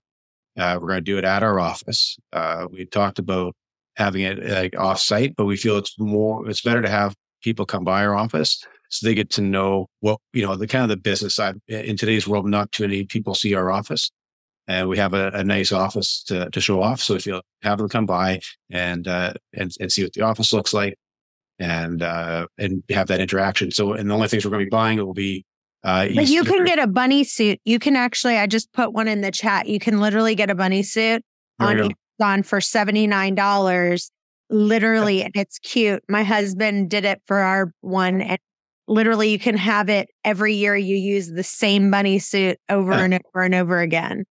Uh, 0.58 0.78
we're 0.80 0.90
going 0.90 0.98
to 0.98 1.02
do 1.02 1.18
it 1.18 1.24
at 1.24 1.44
our 1.44 1.60
office. 1.60 2.18
Uh, 2.34 2.68
we 2.72 2.86
talked 2.86 3.20
about 3.20 3.56
having 3.96 4.24
it 4.24 4.44
like 4.44 4.78
off 4.78 5.00
site, 5.00 5.36
but 5.36 5.46
we 5.46 5.56
feel 5.56 5.78
it's 5.78 5.98
more, 5.98 6.48
it's 6.48 6.62
better 6.62 6.82
to 6.82 6.90
have 6.90 7.16
people 7.42 7.66
come 7.66 7.84
by 7.84 8.06
our 8.06 8.16
office 8.16 8.64
so 8.94 9.08
they 9.08 9.16
get 9.16 9.30
to 9.32 9.42
know 9.42 9.88
what 10.00 10.20
you 10.34 10.46
know 10.46 10.56
the 10.56 10.68
kind 10.68 10.84
of 10.84 10.90
the 10.90 10.98
business 10.98 11.36
side 11.36 11.60
in 11.68 11.98
today's 11.98 12.28
world 12.28 12.48
not 12.48 12.72
too 12.72 12.84
many 12.84 13.04
people 13.04 13.34
see 13.34 13.54
our 13.54 13.72
office 13.72 14.10
and 14.68 14.88
we 14.88 14.98
have 14.98 15.14
a, 15.14 15.30
a 15.30 15.44
nice 15.44 15.72
office 15.72 16.24
to, 16.24 16.50
to 16.50 16.62
show 16.62 16.82
off. 16.82 17.02
So 17.02 17.16
if 17.16 17.26
you 17.26 17.42
have 17.62 17.78
them 17.78 17.90
come 17.90 18.06
by 18.06 18.40
and 18.72 19.08
uh 19.08 19.34
and, 19.54 19.72
and 19.80 19.92
see 19.92 20.04
what 20.04 20.14
the 20.14 20.22
office 20.22 20.54
looks 20.54 20.74
like 20.74 20.98
and 21.60 22.02
uh 22.02 22.48
and 22.58 22.84
have 22.90 23.08
that 23.08 23.20
interaction. 23.20 23.72
So 23.72 23.94
and 23.94 24.10
the 24.10 24.14
only 24.14 24.28
things 24.28 24.46
we're 24.46 24.52
going 24.52 24.62
to 24.62 24.66
be 24.66 24.70
buying 24.70 25.00
it 25.00 25.06
will 25.06 25.14
be 25.14 25.46
uh 25.84 26.08
but 26.16 26.28
you 26.28 26.44
can 26.44 26.64
get 26.66 26.80
a 26.80 26.88
bunny 26.88 27.24
suit. 27.24 27.60
You 27.66 27.80
can 27.80 27.96
actually 27.96 28.38
i 28.38 28.48
just 28.48 28.72
put 28.74 28.94
one 28.94 29.08
in 29.08 29.22
the 29.22 29.32
chat. 29.32 29.68
You 29.68 29.80
can 29.80 30.00
literally 30.00 30.36
get 30.36 30.50
a 30.50 30.56
bunny 30.56 30.84
suit 30.84 31.24
on 31.60 31.92
Amazon 32.20 32.44
for 32.44 32.60
$79 32.60 34.10
literally 34.50 35.24
and 35.24 35.36
it's 35.36 35.60
cute. 35.60 36.04
My 36.08 36.24
husband 36.24 36.90
did 36.90 37.06
it 37.06 37.22
for 37.26 37.38
our 37.38 37.74
one 37.82 38.22
and 38.22 38.40
literally 38.88 39.30
you 39.30 39.40
can 39.40 39.58
have 39.58 39.90
it 39.90 40.10
every 40.24 40.54
year 40.54 40.76
you 40.76 40.96
use 40.96 41.30
the 41.30 41.44
same 41.44 41.90
bunny 41.90 42.20
suit 42.20 42.58
over 42.70 42.92
yeah. 42.92 43.04
and 43.04 43.14
over 43.14 43.44
and 43.44 43.56
over 43.56 43.80
again. 43.80 44.26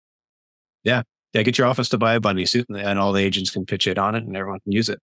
Yeah. 0.85 1.03
Yeah. 1.33 1.43
Get 1.43 1.59
your 1.59 1.67
office 1.67 1.89
to 1.91 1.99
buy 1.99 2.15
a 2.15 2.21
bunny 2.21 2.47
suit 2.47 2.67
and, 2.69 2.79
and 2.79 2.99
all 2.99 3.13
the 3.13 3.23
agents 3.23 3.51
can 3.51 3.65
pitch 3.65 3.87
it 3.87 3.99
on 3.99 4.15
it 4.15 4.25
and 4.25 4.37
everyone 4.37 4.61
can 4.61 4.73
use 4.73 4.89
it. 4.89 4.99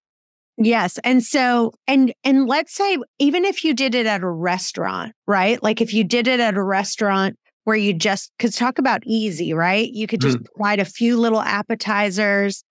Yes. 0.58 1.00
And 1.04 1.24
so, 1.24 1.74
and, 1.88 2.14
and 2.24 2.48
let's 2.48 2.74
say, 2.74 2.98
even 3.18 3.46
if 3.46 3.64
you 3.64 3.74
did 3.74 3.96
it 3.96 4.06
at 4.06 4.22
a 4.22 4.30
restaurant, 4.30 5.14
right? 5.26 5.62
Like 5.64 5.82
if 5.82 5.94
you 5.94 6.04
did 6.04 6.28
it 6.28 6.40
at 6.40 6.56
a 6.56 6.64
restaurant 6.64 7.38
where 7.64 7.78
you 7.78 7.94
just, 7.94 8.32
cause 8.40 8.56
talk 8.56 8.78
about 8.78 9.02
easy, 9.06 9.54
right? 9.54 9.90
You 9.90 10.06
could 10.06 10.22
just 10.22 10.38
mm. 10.38 10.46
provide 10.56 10.80
a 10.80 10.86
few 10.86 11.18
little 11.18 11.42
appetizers. 11.42 12.64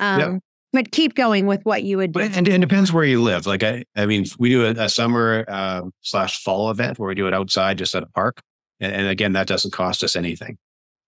Um, 0.00 0.20
yep. 0.20 0.40
But 0.72 0.90
keep 0.90 1.14
going 1.14 1.46
with 1.46 1.60
what 1.62 1.84
you 1.84 1.98
would 1.98 2.10
do. 2.10 2.20
And, 2.20 2.48
it 2.48 2.60
depends 2.60 2.92
where 2.92 3.04
you 3.04 3.22
live. 3.22 3.46
Like 3.46 3.62
I, 3.62 3.84
I 3.94 4.06
mean, 4.06 4.24
we 4.40 4.48
do 4.48 4.64
a, 4.64 4.70
a 4.70 4.88
summer 4.88 5.44
uh, 5.46 5.82
slash 6.00 6.42
fall 6.42 6.68
event 6.68 6.98
where 6.98 7.08
we 7.08 7.14
do 7.14 7.28
it 7.28 7.32
outside, 7.32 7.78
just 7.78 7.94
at 7.94 8.02
a 8.02 8.06
park, 8.06 8.40
and, 8.80 8.92
and 8.92 9.06
again, 9.06 9.34
that 9.34 9.46
doesn't 9.46 9.70
cost 9.70 10.02
us 10.02 10.16
anything, 10.16 10.58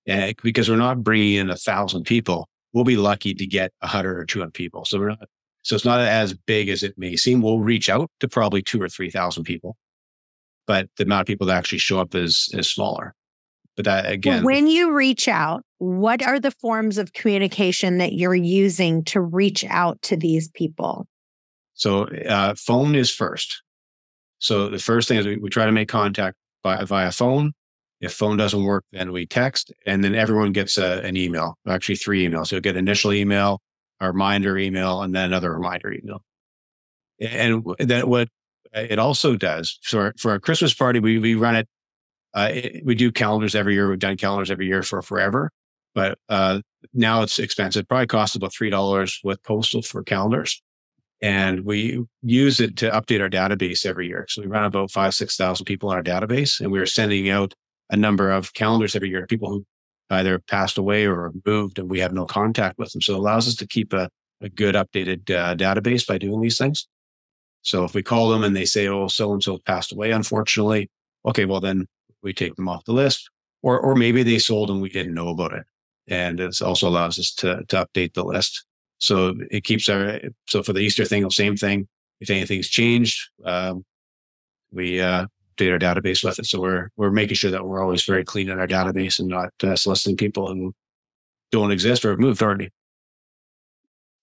and 0.06 0.34
because 0.42 0.68
we're 0.68 0.76
not 0.76 1.02
bringing 1.02 1.34
in 1.34 1.50
a 1.50 1.56
thousand 1.56 2.04
people. 2.04 2.48
We'll 2.72 2.84
be 2.84 2.96
lucky 2.96 3.32
to 3.32 3.46
get 3.46 3.72
a 3.80 3.86
hundred 3.86 4.18
or 4.18 4.26
two 4.26 4.40
hundred 4.40 4.54
people. 4.54 4.84
So 4.84 4.98
we're 4.98 5.08
not. 5.08 5.28
So 5.62 5.74
it's 5.74 5.84
not 5.84 6.00
as 6.00 6.34
big 6.34 6.68
as 6.68 6.82
it 6.82 6.94
may 6.96 7.16
seem. 7.16 7.42
We'll 7.42 7.58
reach 7.58 7.88
out 7.88 8.10
to 8.20 8.28
probably 8.28 8.62
two 8.62 8.80
or 8.80 8.88
three 8.88 9.10
thousand 9.10 9.44
people, 9.44 9.76
but 10.66 10.88
the 10.96 11.04
amount 11.04 11.22
of 11.22 11.26
people 11.26 11.46
that 11.46 11.56
actually 11.56 11.78
show 11.78 11.98
up 11.98 12.14
is 12.14 12.50
is 12.52 12.70
smaller. 12.70 13.14
But 13.76 13.84
that 13.86 14.10
again, 14.10 14.44
when 14.44 14.66
you 14.66 14.92
reach 14.92 15.28
out, 15.28 15.62
what 15.78 16.22
are 16.22 16.38
the 16.38 16.50
forms 16.50 16.98
of 16.98 17.12
communication 17.12 17.98
that 17.98 18.12
you're 18.12 18.34
using 18.34 19.04
to 19.04 19.20
reach 19.20 19.64
out 19.64 20.00
to 20.02 20.16
these 20.16 20.48
people? 20.48 21.06
So, 21.74 22.04
uh, 22.04 22.54
phone 22.56 22.94
is 22.94 23.10
first. 23.10 23.62
So 24.38 24.68
the 24.68 24.78
first 24.78 25.08
thing 25.08 25.18
is 25.18 25.26
we, 25.26 25.36
we 25.36 25.50
try 25.50 25.66
to 25.66 25.72
make 25.72 25.88
contact 25.88 26.36
by, 26.62 26.84
via 26.84 27.12
phone. 27.12 27.52
If 28.00 28.12
phone 28.12 28.36
doesn't 28.36 28.62
work, 28.62 28.84
then 28.92 29.10
we 29.10 29.26
text, 29.26 29.72
and 29.86 30.04
then 30.04 30.14
everyone 30.14 30.52
gets 30.52 30.76
a, 30.76 31.00
an 31.02 31.16
email. 31.16 31.56
Actually, 31.66 31.96
three 31.96 32.28
emails. 32.28 32.48
So 32.48 32.56
you'll 32.56 32.62
get 32.62 32.76
initial 32.76 33.12
email, 33.12 33.60
a 34.00 34.08
reminder 34.08 34.58
email, 34.58 35.02
and 35.02 35.14
then 35.14 35.24
another 35.24 35.52
reminder 35.52 35.92
email. 35.92 36.22
And 37.20 37.64
then 37.78 38.08
what 38.08 38.28
it 38.74 38.98
also 38.98 39.36
does 39.36 39.78
for, 39.82 40.12
for 40.18 40.32
our 40.32 40.38
Christmas 40.38 40.74
party, 40.74 41.00
we, 41.00 41.18
we 41.18 41.34
run 41.34 41.56
it, 41.56 41.68
uh, 42.34 42.50
it, 42.52 42.84
we 42.84 42.94
do 42.94 43.10
calendars 43.10 43.54
every 43.54 43.74
year. 43.74 43.88
We've 43.88 43.98
done 43.98 44.18
calendars 44.18 44.50
every 44.50 44.66
year 44.66 44.82
for 44.82 45.00
forever, 45.00 45.50
but, 45.94 46.18
uh, 46.28 46.60
now 46.92 47.22
it's 47.22 47.38
expensive. 47.38 47.88
Probably 47.88 48.06
costs 48.06 48.36
about 48.36 48.52
$3 48.52 49.18
with 49.24 49.42
postal 49.42 49.82
for 49.82 50.02
calendars. 50.02 50.62
And 51.22 51.64
we 51.64 52.04
use 52.22 52.60
it 52.60 52.76
to 52.76 52.90
update 52.90 53.22
our 53.22 53.30
database 53.30 53.86
every 53.86 54.06
year. 54.06 54.26
So 54.28 54.42
we 54.42 54.48
run 54.48 54.64
about 54.64 54.90
five, 54.90 55.14
6,000 55.14 55.64
people 55.64 55.90
in 55.90 55.96
our 55.96 56.02
database 56.02 56.60
and 56.60 56.70
we're 56.70 56.86
sending 56.86 57.30
out 57.30 57.54
a 57.90 57.96
number 57.96 58.30
of 58.30 58.52
calendars 58.54 58.96
every 58.96 59.08
year, 59.08 59.26
people 59.26 59.50
who 59.50 59.66
either 60.10 60.38
passed 60.38 60.78
away 60.78 61.06
or 61.06 61.32
moved 61.44 61.78
and 61.78 61.90
we 61.90 62.00
have 62.00 62.12
no 62.12 62.26
contact 62.26 62.78
with 62.78 62.92
them. 62.92 63.00
So 63.00 63.14
it 63.14 63.18
allows 63.18 63.48
us 63.48 63.56
to 63.56 63.66
keep 63.66 63.92
a, 63.92 64.08
a 64.40 64.48
good 64.48 64.74
updated 64.74 65.30
uh, 65.30 65.54
database 65.56 66.06
by 66.06 66.18
doing 66.18 66.40
these 66.40 66.58
things. 66.58 66.86
So 67.62 67.84
if 67.84 67.94
we 67.94 68.02
call 68.02 68.28
them 68.28 68.44
and 68.44 68.54
they 68.54 68.64
say, 68.64 68.86
oh, 68.86 69.08
so 69.08 69.32
and 69.32 69.42
so 69.42 69.58
passed 69.58 69.92
away, 69.92 70.12
unfortunately, 70.12 70.88
okay, 71.24 71.44
well, 71.44 71.60
then 71.60 71.86
we 72.22 72.32
take 72.32 72.54
them 72.54 72.68
off 72.68 72.84
the 72.84 72.92
list. 72.92 73.28
Or, 73.62 73.80
or 73.80 73.96
maybe 73.96 74.22
they 74.22 74.38
sold 74.38 74.70
and 74.70 74.80
we 74.80 74.90
didn't 74.90 75.14
know 75.14 75.28
about 75.28 75.52
it. 75.52 75.64
And 76.06 76.38
it 76.38 76.62
also 76.62 76.88
allows 76.88 77.18
us 77.18 77.34
to, 77.36 77.64
to 77.64 77.84
update 77.84 78.14
the 78.14 78.24
list. 78.24 78.64
So 78.98 79.34
it 79.50 79.64
keeps 79.64 79.88
our, 79.88 80.20
so 80.46 80.62
for 80.62 80.72
the 80.72 80.80
Easter 80.80 81.04
thing, 81.04 81.24
the 81.24 81.30
same 81.30 81.56
thing. 81.56 81.88
If 82.20 82.30
anything's 82.30 82.68
changed, 82.68 83.18
um, 83.44 83.84
we, 84.70 85.00
uh, 85.00 85.26
update 85.56 85.72
our 85.72 85.78
database 85.78 86.24
with 86.24 86.38
it. 86.38 86.46
So 86.46 86.60
we're, 86.60 86.90
we're 86.96 87.10
making 87.10 87.36
sure 87.36 87.50
that 87.50 87.66
we're 87.66 87.82
always 87.82 88.04
very 88.04 88.24
clean 88.24 88.48
in 88.48 88.58
our 88.58 88.66
database 88.66 89.18
and 89.18 89.28
not 89.28 89.50
uh, 89.62 89.76
soliciting 89.76 90.16
people 90.16 90.52
who 90.52 90.74
don't 91.52 91.70
exist 91.70 92.04
or 92.04 92.10
have 92.10 92.18
moved 92.18 92.42
already. 92.42 92.70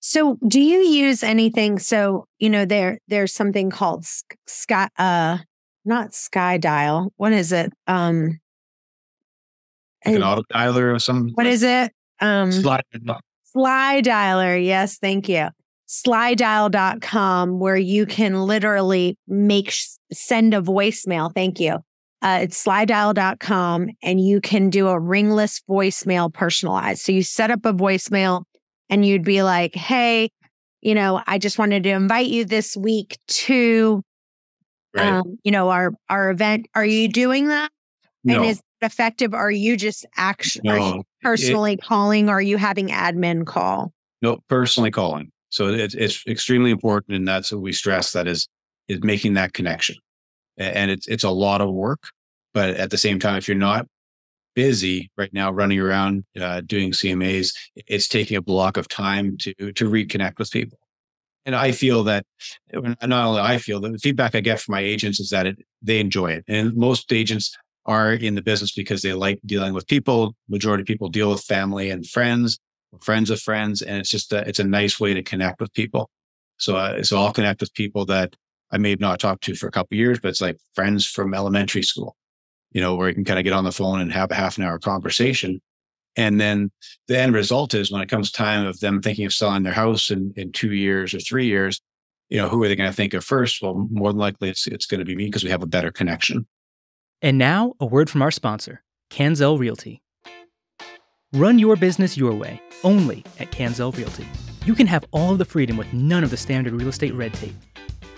So, 0.05 0.37
do 0.45 0.59
you 0.59 0.79
use 0.79 1.23
anything? 1.23 1.79
So, 1.79 2.27
you 2.37 2.49
know, 2.49 2.65
there 2.65 2.99
there's 3.07 3.33
something 3.33 3.69
called 3.69 4.05
Sky, 4.47 4.89
uh, 4.97 5.37
not 5.85 6.13
Sky 6.13 6.57
Dial. 6.57 7.13
What 7.15 7.31
is 7.31 7.53
it? 7.53 7.71
Um, 7.87 8.41
like 10.05 10.15
an 10.15 10.23
auto 10.23 10.43
dialer 10.53 10.93
or 10.93 10.99
something. 10.99 11.33
What 11.35 11.45
is 11.45 11.63
it? 11.63 11.93
Um, 12.19 12.51
Slide. 12.51 12.83
Sly 13.45 14.01
Dialer. 14.01 14.63
Yes, 14.63 14.97
thank 14.97 15.29
you. 15.29 15.47
Slydial.com, 15.87 17.59
where 17.59 17.77
you 17.77 18.05
can 18.05 18.41
literally 18.41 19.17
make 19.27 19.73
send 20.11 20.53
a 20.53 20.61
voicemail. 20.61 21.33
Thank 21.33 21.59
you. 21.59 21.79
Uh, 22.23 22.39
it's 22.43 22.63
slydial.com, 22.63 23.89
and 24.01 24.21
you 24.21 24.39
can 24.39 24.69
do 24.69 24.87
a 24.87 24.97
ringless 24.97 25.61
voicemail 25.69 26.33
personalized. 26.33 27.01
So 27.01 27.11
you 27.11 27.21
set 27.21 27.51
up 27.51 27.65
a 27.65 27.73
voicemail 27.73 28.43
and 28.89 29.05
you'd 29.05 29.25
be 29.25 29.43
like, 29.43 29.75
hey, 29.75 30.29
you 30.81 30.95
know, 30.95 31.21
I 31.27 31.37
just 31.37 31.59
wanted 31.59 31.83
to 31.83 31.89
invite 31.89 32.27
you 32.27 32.45
this 32.45 32.77
week 32.77 33.17
to, 33.27 34.01
right. 34.95 35.05
um, 35.05 35.37
you 35.43 35.51
know, 35.51 35.69
our 35.69 35.91
our 36.09 36.29
event. 36.29 36.67
Are 36.75 36.85
you 36.85 37.09
doing 37.09 37.49
that? 37.49 37.71
No. 38.23 38.35
And 38.35 38.45
is 38.45 38.59
it 38.59 38.85
effective? 38.85 39.33
Are 39.33 39.51
you 39.51 39.75
just 39.75 40.05
actually 40.15 40.61
no. 40.63 41.03
personally 41.21 41.73
it, 41.73 41.81
calling? 41.81 42.29
Or 42.29 42.35
are 42.35 42.41
you 42.41 42.55
having 42.55 42.87
admin 42.87 43.45
call? 43.45 43.91
No, 44.21 44.39
personally 44.47 44.91
calling. 44.91 45.32
So 45.53 45.67
it's 45.67 45.93
it's 45.93 46.25
extremely 46.25 46.71
important, 46.71 47.15
and 47.15 47.27
that's 47.27 47.51
what 47.51 47.61
we 47.61 47.73
stress. 47.73 48.11
That 48.13 48.27
is 48.27 48.47
is 48.87 49.03
making 49.03 49.35
that 49.35 49.53
connection, 49.53 49.95
and 50.57 50.89
it's 50.89 51.07
it's 51.07 51.23
a 51.23 51.29
lot 51.29 51.61
of 51.61 51.71
work. 51.71 52.01
But 52.55 52.71
at 52.71 52.89
the 52.89 52.97
same 52.97 53.19
time, 53.19 53.35
if 53.35 53.47
you're 53.47 53.55
not 53.55 53.85
busy 54.55 55.11
right 55.15 55.31
now 55.31 55.51
running 55.51 55.79
around 55.79 56.25
uh, 56.41 56.61
doing 56.61 56.91
CMAs, 56.91 57.53
it's 57.75 58.07
taking 58.07 58.35
a 58.35 58.41
block 58.41 58.77
of 58.77 58.87
time 58.87 59.37
to 59.41 59.53
to 59.73 59.87
reconnect 59.87 60.39
with 60.39 60.49
people. 60.49 60.79
And 61.45 61.55
I 61.55 61.71
feel 61.71 62.03
that 62.05 62.25
not 62.73 63.11
only 63.11 63.41
I 63.41 63.59
feel 63.59 63.79
the 63.79 63.95
feedback 63.99 64.33
I 64.33 64.39
get 64.39 64.59
from 64.59 64.71
my 64.71 64.81
agents 64.81 65.19
is 65.19 65.29
that 65.29 65.45
it, 65.45 65.59
they 65.83 65.99
enjoy 65.99 66.31
it, 66.31 66.45
and 66.47 66.75
most 66.75 67.13
agents 67.13 67.55
are 67.85 68.11
in 68.13 68.33
the 68.33 68.41
business 68.41 68.71
because 68.71 69.03
they 69.03 69.13
like 69.13 69.39
dealing 69.45 69.75
with 69.75 69.85
people. 69.85 70.35
Majority 70.49 70.81
of 70.81 70.87
people 70.87 71.09
deal 71.09 71.29
with 71.29 71.43
family 71.43 71.91
and 71.91 72.09
friends, 72.09 72.57
friends 73.01 73.29
of 73.29 73.41
friends, 73.41 73.81
and 73.81 73.97
it's 73.97 74.09
just 74.09 74.33
a, 74.33 74.47
it's 74.47 74.59
a 74.59 74.63
nice 74.63 74.99
way 74.99 75.13
to 75.13 75.23
connect 75.23 75.59
with 75.61 75.73
people. 75.73 76.09
So 76.57 76.75
uh, 76.75 77.03
so 77.03 77.17
I'll 77.17 77.33
connect 77.33 77.61
with 77.61 77.73
people 77.73 78.05
that 78.05 78.35
I 78.71 78.77
may 78.77 78.91
have 78.91 78.99
not 78.99 79.19
talked 79.19 79.43
to 79.45 79.55
for 79.55 79.67
a 79.67 79.71
couple 79.71 79.97
years, 79.97 80.19
but 80.19 80.29
it's 80.29 80.41
like 80.41 80.57
friends 80.75 81.05
from 81.05 81.33
elementary 81.33 81.83
school 81.83 82.15
you 82.73 82.81
know, 82.81 82.95
where 82.95 83.07
you 83.07 83.15
can 83.15 83.23
kind 83.23 83.39
of 83.39 83.45
get 83.45 83.53
on 83.53 83.63
the 83.63 83.71
phone 83.71 84.01
and 84.01 84.11
have 84.11 84.31
a 84.31 84.35
half 84.35 84.57
an 84.57 84.63
hour 84.63 84.79
conversation. 84.79 85.61
And 86.15 86.41
then 86.41 86.71
the 87.07 87.17
end 87.17 87.33
result 87.33 87.73
is 87.73 87.91
when 87.91 88.01
it 88.01 88.09
comes 88.09 88.31
time 88.31 88.65
of 88.65 88.79
them 88.79 89.01
thinking 89.01 89.25
of 89.25 89.33
selling 89.33 89.63
their 89.63 89.73
house 89.73 90.11
in, 90.11 90.33
in 90.35 90.51
two 90.51 90.73
years 90.73 91.13
or 91.13 91.19
three 91.19 91.45
years, 91.45 91.81
you 92.29 92.37
know, 92.37 92.49
who 92.49 92.61
are 92.63 92.67
they 92.67 92.75
going 92.75 92.89
to 92.89 92.95
think 92.95 93.13
of 93.13 93.23
first? 93.23 93.61
Well, 93.61 93.87
more 93.91 94.11
than 94.11 94.19
likely 94.19 94.49
it's, 94.49 94.67
it's 94.67 94.85
going 94.85 94.99
to 94.99 95.05
be 95.05 95.15
me 95.15 95.25
because 95.25 95.43
we 95.43 95.49
have 95.49 95.63
a 95.63 95.67
better 95.67 95.91
connection. 95.91 96.47
And 97.21 97.37
now 97.37 97.73
a 97.79 97.85
word 97.85 98.09
from 98.09 98.21
our 98.21 98.31
sponsor, 98.31 98.83
Kanzell 99.09 99.57
Realty. 99.57 100.02
Run 101.35 101.57
your 101.57 101.75
business 101.75 102.15
your 102.15 102.35
way, 102.35 102.61
only 102.83 103.23
at 103.39 103.49
Kanzell 103.49 103.91
Realty. 103.97 104.27
You 104.67 104.75
can 104.75 104.85
have 104.85 105.03
all 105.09 105.31
of 105.31 105.39
the 105.39 105.45
freedom 105.45 105.77
with 105.77 105.91
none 105.91 106.23
of 106.23 106.29
the 106.29 106.37
standard 106.37 106.73
real 106.73 106.89
estate 106.89 107.15
red 107.15 107.33
tape. 107.33 107.55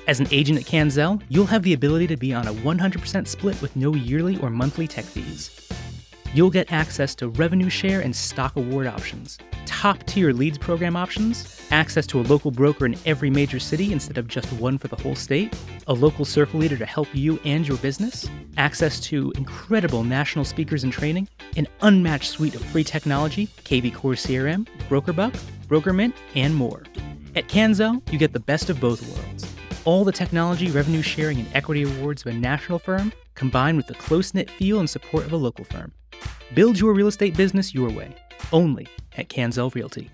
As 0.05 0.19
an 0.19 0.27
agent 0.31 0.59
at 0.59 0.65
Kanzell, 0.65 1.21
you'll 1.29 1.45
have 1.45 1.63
the 1.63 1.71
ability 1.71 2.07
to 2.07 2.17
be 2.17 2.33
on 2.33 2.45
a 2.45 2.53
100% 2.53 3.25
split 3.25 3.61
with 3.61 3.73
no 3.77 3.95
yearly 3.95 4.37
or 4.39 4.49
monthly 4.49 4.85
tech 4.85 5.05
fees. 5.05 5.49
You'll 6.35 6.49
get 6.49 6.69
access 6.69 7.15
to 7.15 7.29
revenue 7.29 7.69
share 7.69 8.01
and 8.01 8.13
stock 8.13 8.57
award 8.57 8.87
options, 8.87 9.37
top 9.65 10.03
tier 10.03 10.33
leads 10.33 10.57
program 10.57 10.97
options, 10.97 11.65
access 11.71 12.05
to 12.07 12.19
a 12.19 12.23
local 12.23 12.51
broker 12.51 12.85
in 12.85 12.97
every 13.05 13.29
major 13.29 13.57
city 13.57 13.93
instead 13.93 14.17
of 14.17 14.27
just 14.27 14.51
one 14.51 14.77
for 14.77 14.89
the 14.89 14.97
whole 14.97 15.15
state, 15.15 15.57
a 15.87 15.93
local 15.93 16.25
circle 16.25 16.59
leader 16.59 16.75
to 16.75 16.85
help 16.85 17.07
you 17.15 17.39
and 17.45 17.65
your 17.65 17.77
business, 17.77 18.29
access 18.57 18.99
to 18.99 19.31
incredible 19.37 20.03
national 20.03 20.43
speakers 20.43 20.83
and 20.83 20.91
training, 20.91 21.29
an 21.55 21.69
unmatched 21.79 22.29
suite 22.29 22.55
of 22.55 22.61
free 22.65 22.83
technology, 22.83 23.47
KV 23.63 23.95
Core 23.95 24.15
CRM, 24.15 24.67
BrokerBuck, 24.89 25.39
BrokerMint, 25.69 26.15
and 26.35 26.53
more. 26.53 26.83
At 27.37 27.47
Canzo, 27.47 28.01
you 28.11 28.19
get 28.19 28.33
the 28.33 28.41
best 28.41 28.69
of 28.69 28.81
both 28.81 29.01
worlds 29.07 29.49
all 29.85 30.03
the 30.03 30.11
technology, 30.11 30.69
revenue 30.71 31.03
sharing, 31.03 31.39
and 31.39 31.47
equity 31.53 31.83
awards 31.83 32.25
of 32.25 32.33
a 32.33 32.35
national 32.35 32.79
firm 32.79 33.13
combined 33.35 33.77
with 33.77 33.87
the 33.87 33.93
close 33.93 34.33
knit 34.33 34.49
feel 34.49 34.79
and 34.79 34.89
support 34.89 35.23
of 35.25 35.31
a 35.31 35.37
local 35.37 35.63
firm. 35.63 35.93
Build 36.53 36.79
your 36.79 36.93
real 36.93 37.07
estate 37.07 37.35
business 37.35 37.73
your 37.73 37.89
way, 37.89 38.13
only 38.51 38.87
at 39.17 39.29
Kanzell 39.29 39.73
Realty. 39.73 40.09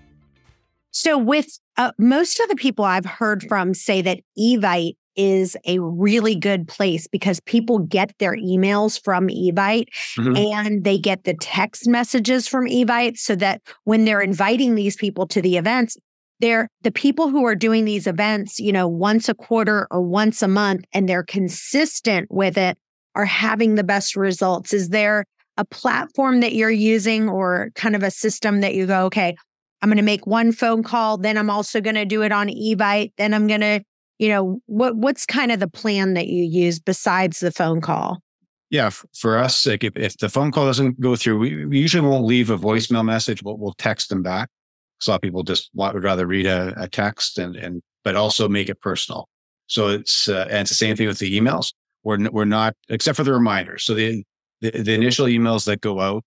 So, 0.90 1.16
with 1.16 1.58
uh, 1.76 1.92
most 1.98 2.38
of 2.40 2.48
the 2.48 2.56
people 2.56 2.84
I've 2.84 3.06
heard 3.06 3.44
from 3.48 3.74
say 3.74 4.02
that 4.02 4.20
Evite 4.38 4.96
is 5.16 5.56
a 5.66 5.78
really 5.78 6.34
good 6.34 6.66
place 6.68 7.06
because 7.06 7.40
people 7.40 7.78
get 7.78 8.12
their 8.18 8.36
emails 8.36 9.02
from 9.02 9.28
Evite 9.28 9.88
mm-hmm. 10.18 10.36
and 10.36 10.84
they 10.84 10.98
get 10.98 11.24
the 11.24 11.34
text 11.34 11.86
messages 11.86 12.48
from 12.48 12.66
Evite 12.66 13.18
so 13.18 13.34
that 13.36 13.60
when 13.84 14.04
they're 14.04 14.20
inviting 14.20 14.74
these 14.74 14.96
people 14.96 15.26
to 15.28 15.42
the 15.42 15.56
events, 15.56 15.96
they're 16.40 16.68
the 16.82 16.90
people 16.90 17.28
who 17.28 17.46
are 17.46 17.54
doing 17.54 17.84
these 17.84 18.06
events, 18.06 18.58
you 18.58 18.72
know, 18.72 18.88
once 18.88 19.28
a 19.28 19.34
quarter 19.34 19.86
or 19.90 20.00
once 20.00 20.42
a 20.42 20.48
month, 20.48 20.84
and 20.92 21.08
they're 21.08 21.22
consistent 21.22 22.28
with 22.30 22.58
it 22.58 22.76
are 23.14 23.24
having 23.26 23.74
the 23.74 23.84
best 23.84 24.16
results. 24.16 24.72
Is 24.72 24.88
there 24.88 25.24
a 25.56 25.64
platform 25.64 26.40
that 26.40 26.54
you're 26.54 26.70
using 26.70 27.28
or 27.28 27.70
kind 27.74 27.94
of 27.94 28.02
a 28.02 28.10
system 28.10 28.60
that 28.60 28.74
you 28.74 28.86
go, 28.86 29.06
okay, 29.06 29.34
I'm 29.82 29.88
going 29.88 29.96
to 29.96 30.02
make 30.02 30.26
one 30.26 30.52
phone 30.52 30.82
call, 30.82 31.18
then 31.18 31.36
I'm 31.36 31.50
also 31.50 31.80
going 31.80 31.96
to 31.96 32.04
do 32.04 32.22
it 32.22 32.32
on 32.32 32.48
Evite, 32.48 33.12
then 33.18 33.34
I'm 33.34 33.46
going 33.46 33.60
to, 33.60 33.82
you 34.18 34.28
know, 34.28 34.60
what 34.66 34.96
what's 34.96 35.26
kind 35.26 35.50
of 35.50 35.58
the 35.58 35.68
plan 35.68 36.14
that 36.14 36.28
you 36.28 36.44
use 36.44 36.78
besides 36.78 37.40
the 37.40 37.50
phone 37.50 37.80
call? 37.80 38.20
Yeah, 38.70 38.90
for 39.18 39.36
us, 39.36 39.66
like 39.66 39.84
if, 39.84 39.96
if 39.96 40.16
the 40.16 40.28
phone 40.28 40.52
call 40.52 40.64
doesn't 40.64 40.98
go 41.00 41.16
through, 41.16 41.38
we, 41.38 41.66
we 41.66 41.78
usually 41.78 42.06
won't 42.08 42.24
leave 42.24 42.48
a 42.48 42.56
voicemail 42.56 43.04
message, 43.04 43.42
but 43.42 43.58
we'll 43.58 43.74
text 43.74 44.08
them 44.08 44.22
back. 44.22 44.48
A 45.06 45.10
lot 45.10 45.16
of 45.16 45.20
people 45.20 45.42
just 45.42 45.68
want, 45.74 45.94
would 45.94 46.04
rather 46.04 46.26
read 46.26 46.46
a, 46.46 46.72
a 46.80 46.88
text 46.88 47.36
and, 47.36 47.56
and, 47.56 47.82
but 48.04 48.14
also 48.14 48.48
make 48.48 48.68
it 48.68 48.80
personal. 48.80 49.28
So 49.66 49.88
it's, 49.88 50.28
uh, 50.28 50.46
and 50.48 50.60
it's 50.60 50.70
the 50.70 50.76
same 50.76 50.96
thing 50.96 51.08
with 51.08 51.18
the 51.18 51.38
emails. 51.38 51.74
We're, 52.04 52.30
we're 52.30 52.44
not, 52.44 52.74
except 52.88 53.16
for 53.16 53.24
the 53.24 53.32
reminders. 53.32 53.84
So 53.84 53.94
the, 53.94 54.24
the, 54.62 54.70
the 54.70 54.94
initial 54.94 55.26
emails 55.26 55.66
that 55.66 55.80
go 55.80 56.00
out 56.00 56.24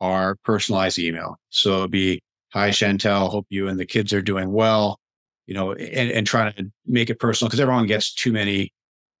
are 0.00 0.36
personalized 0.44 0.98
email. 0.98 1.36
So 1.50 1.78
it'd 1.78 1.90
be, 1.90 2.22
hi, 2.52 2.70
Chantel, 2.70 3.30
hope 3.30 3.46
you 3.50 3.68
and 3.68 3.78
the 3.78 3.86
kids 3.86 4.12
are 4.12 4.22
doing 4.22 4.52
well, 4.52 4.98
you 5.46 5.54
know, 5.54 5.72
and, 5.72 6.10
and 6.10 6.26
trying 6.26 6.52
to 6.54 6.70
make 6.86 7.10
it 7.10 7.18
personal 7.20 7.48
because 7.48 7.60
everyone 7.60 7.86
gets 7.86 8.14
too 8.14 8.32
many, 8.32 8.72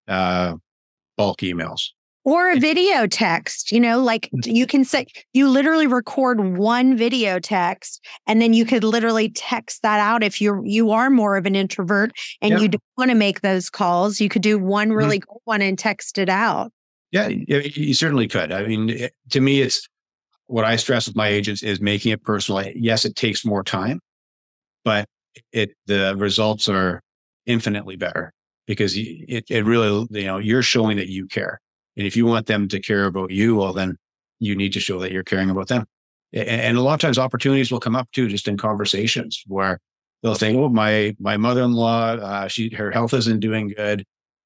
uh, 0.08 0.54
bulk 1.18 1.40
emails 1.40 1.90
or 2.24 2.50
a 2.50 2.58
video 2.58 3.06
text 3.06 3.72
you 3.72 3.80
know 3.80 4.00
like 4.00 4.30
mm. 4.34 4.54
you 4.54 4.66
can 4.66 4.84
say 4.84 5.06
you 5.32 5.48
literally 5.48 5.86
record 5.86 6.56
one 6.56 6.96
video 6.96 7.38
text 7.38 8.04
and 8.26 8.40
then 8.40 8.52
you 8.52 8.64
could 8.64 8.84
literally 8.84 9.28
text 9.30 9.82
that 9.82 10.00
out 10.00 10.22
if 10.22 10.40
you're 10.40 10.64
you 10.64 10.90
are 10.90 11.10
more 11.10 11.36
of 11.36 11.46
an 11.46 11.54
introvert 11.54 12.12
and 12.40 12.60
you 12.60 12.68
don't 12.68 12.82
want 12.96 13.10
to 13.10 13.14
make 13.14 13.40
those 13.40 13.68
calls 13.68 14.20
you 14.20 14.28
could 14.28 14.42
do 14.42 14.58
one 14.58 14.88
mm-hmm. 14.88 14.96
really 14.96 15.20
mm-hmm. 15.20 15.36
one 15.44 15.62
and 15.62 15.78
text 15.78 16.18
it 16.18 16.28
out 16.28 16.72
yeah 17.12 17.28
you 17.28 17.94
certainly 17.94 18.26
could 18.26 18.50
i 18.50 18.66
mean 18.66 18.90
it, 18.90 19.12
to 19.30 19.40
me 19.40 19.60
it's 19.60 19.88
what 20.46 20.64
i 20.64 20.76
stress 20.76 21.06
with 21.06 21.16
my 21.16 21.28
agents 21.28 21.62
is 21.62 21.80
making 21.80 22.12
it 22.12 22.22
personal 22.22 22.64
yes 22.74 23.04
it 23.04 23.14
takes 23.14 23.44
more 23.44 23.62
time 23.62 24.00
but 24.84 25.06
it 25.52 25.74
the 25.86 26.14
results 26.16 26.68
are 26.68 27.00
infinitely 27.46 27.96
better 27.96 28.32
because 28.66 28.96
it, 28.96 29.44
it 29.50 29.64
really, 29.64 30.06
you 30.10 30.26
know, 30.26 30.38
you're 30.38 30.62
showing 30.62 30.96
that 30.96 31.08
you 31.08 31.26
care. 31.26 31.60
And 31.96 32.06
if 32.06 32.16
you 32.16 32.26
want 32.26 32.46
them 32.46 32.68
to 32.68 32.80
care 32.80 33.04
about 33.04 33.30
you, 33.30 33.56
well, 33.56 33.72
then 33.72 33.96
you 34.38 34.54
need 34.56 34.72
to 34.72 34.80
show 34.80 34.98
that 35.00 35.12
you're 35.12 35.22
caring 35.24 35.50
about 35.50 35.68
them. 35.68 35.84
And, 36.32 36.48
and 36.48 36.78
a 36.78 36.80
lot 36.80 36.94
of 36.94 37.00
times 37.00 37.18
opportunities 37.18 37.70
will 37.70 37.80
come 37.80 37.96
up 37.96 38.10
too, 38.12 38.28
just 38.28 38.48
in 38.48 38.56
conversations 38.56 39.42
where 39.46 39.78
they'll 40.22 40.34
say, 40.34 40.56
"Oh, 40.56 40.68
my 40.68 41.14
my 41.20 41.36
mother-in-law, 41.36 42.12
uh, 42.14 42.48
she 42.48 42.70
her 42.74 42.90
health 42.90 43.12
isn't 43.14 43.40
doing 43.40 43.68
good. 43.68 44.04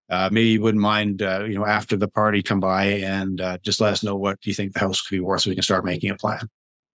Uh, 0.08 0.28
maybe 0.30 0.48
you 0.48 0.62
wouldn't 0.62 0.82
mind, 0.82 1.22
uh, 1.22 1.44
you 1.44 1.58
know, 1.58 1.66
after 1.66 1.96
the 1.96 2.08
party, 2.08 2.42
come 2.42 2.60
by 2.60 2.84
and 2.84 3.40
uh, 3.40 3.58
just 3.62 3.80
let 3.80 3.92
us 3.92 4.04
know 4.04 4.14
what 4.14 4.38
you 4.44 4.54
think 4.54 4.72
the 4.72 4.78
house 4.78 5.00
could 5.02 5.16
be 5.16 5.20
worth, 5.20 5.42
so 5.42 5.50
we 5.50 5.56
can 5.56 5.62
start 5.62 5.84
making 5.84 6.10
a 6.10 6.16
plan." 6.16 6.48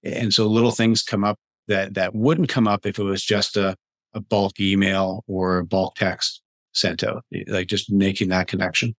And 0.03 0.33
so 0.33 0.47
little 0.47 0.71
things 0.71 1.03
come 1.03 1.23
up 1.23 1.37
that 1.67 1.93
that 1.95 2.15
wouldn't 2.15 2.49
come 2.49 2.67
up 2.67 2.85
if 2.85 2.97
it 2.97 3.03
was 3.03 3.23
just 3.23 3.57
a, 3.57 3.75
a 4.13 4.21
bulk 4.21 4.59
email 4.59 5.23
or 5.27 5.57
a 5.57 5.65
bulk 5.65 5.95
text 5.95 6.41
sent 6.73 7.03
out, 7.03 7.25
like 7.47 7.67
just 7.67 7.91
making 7.91 8.29
that 8.29 8.47
connection. 8.47 8.95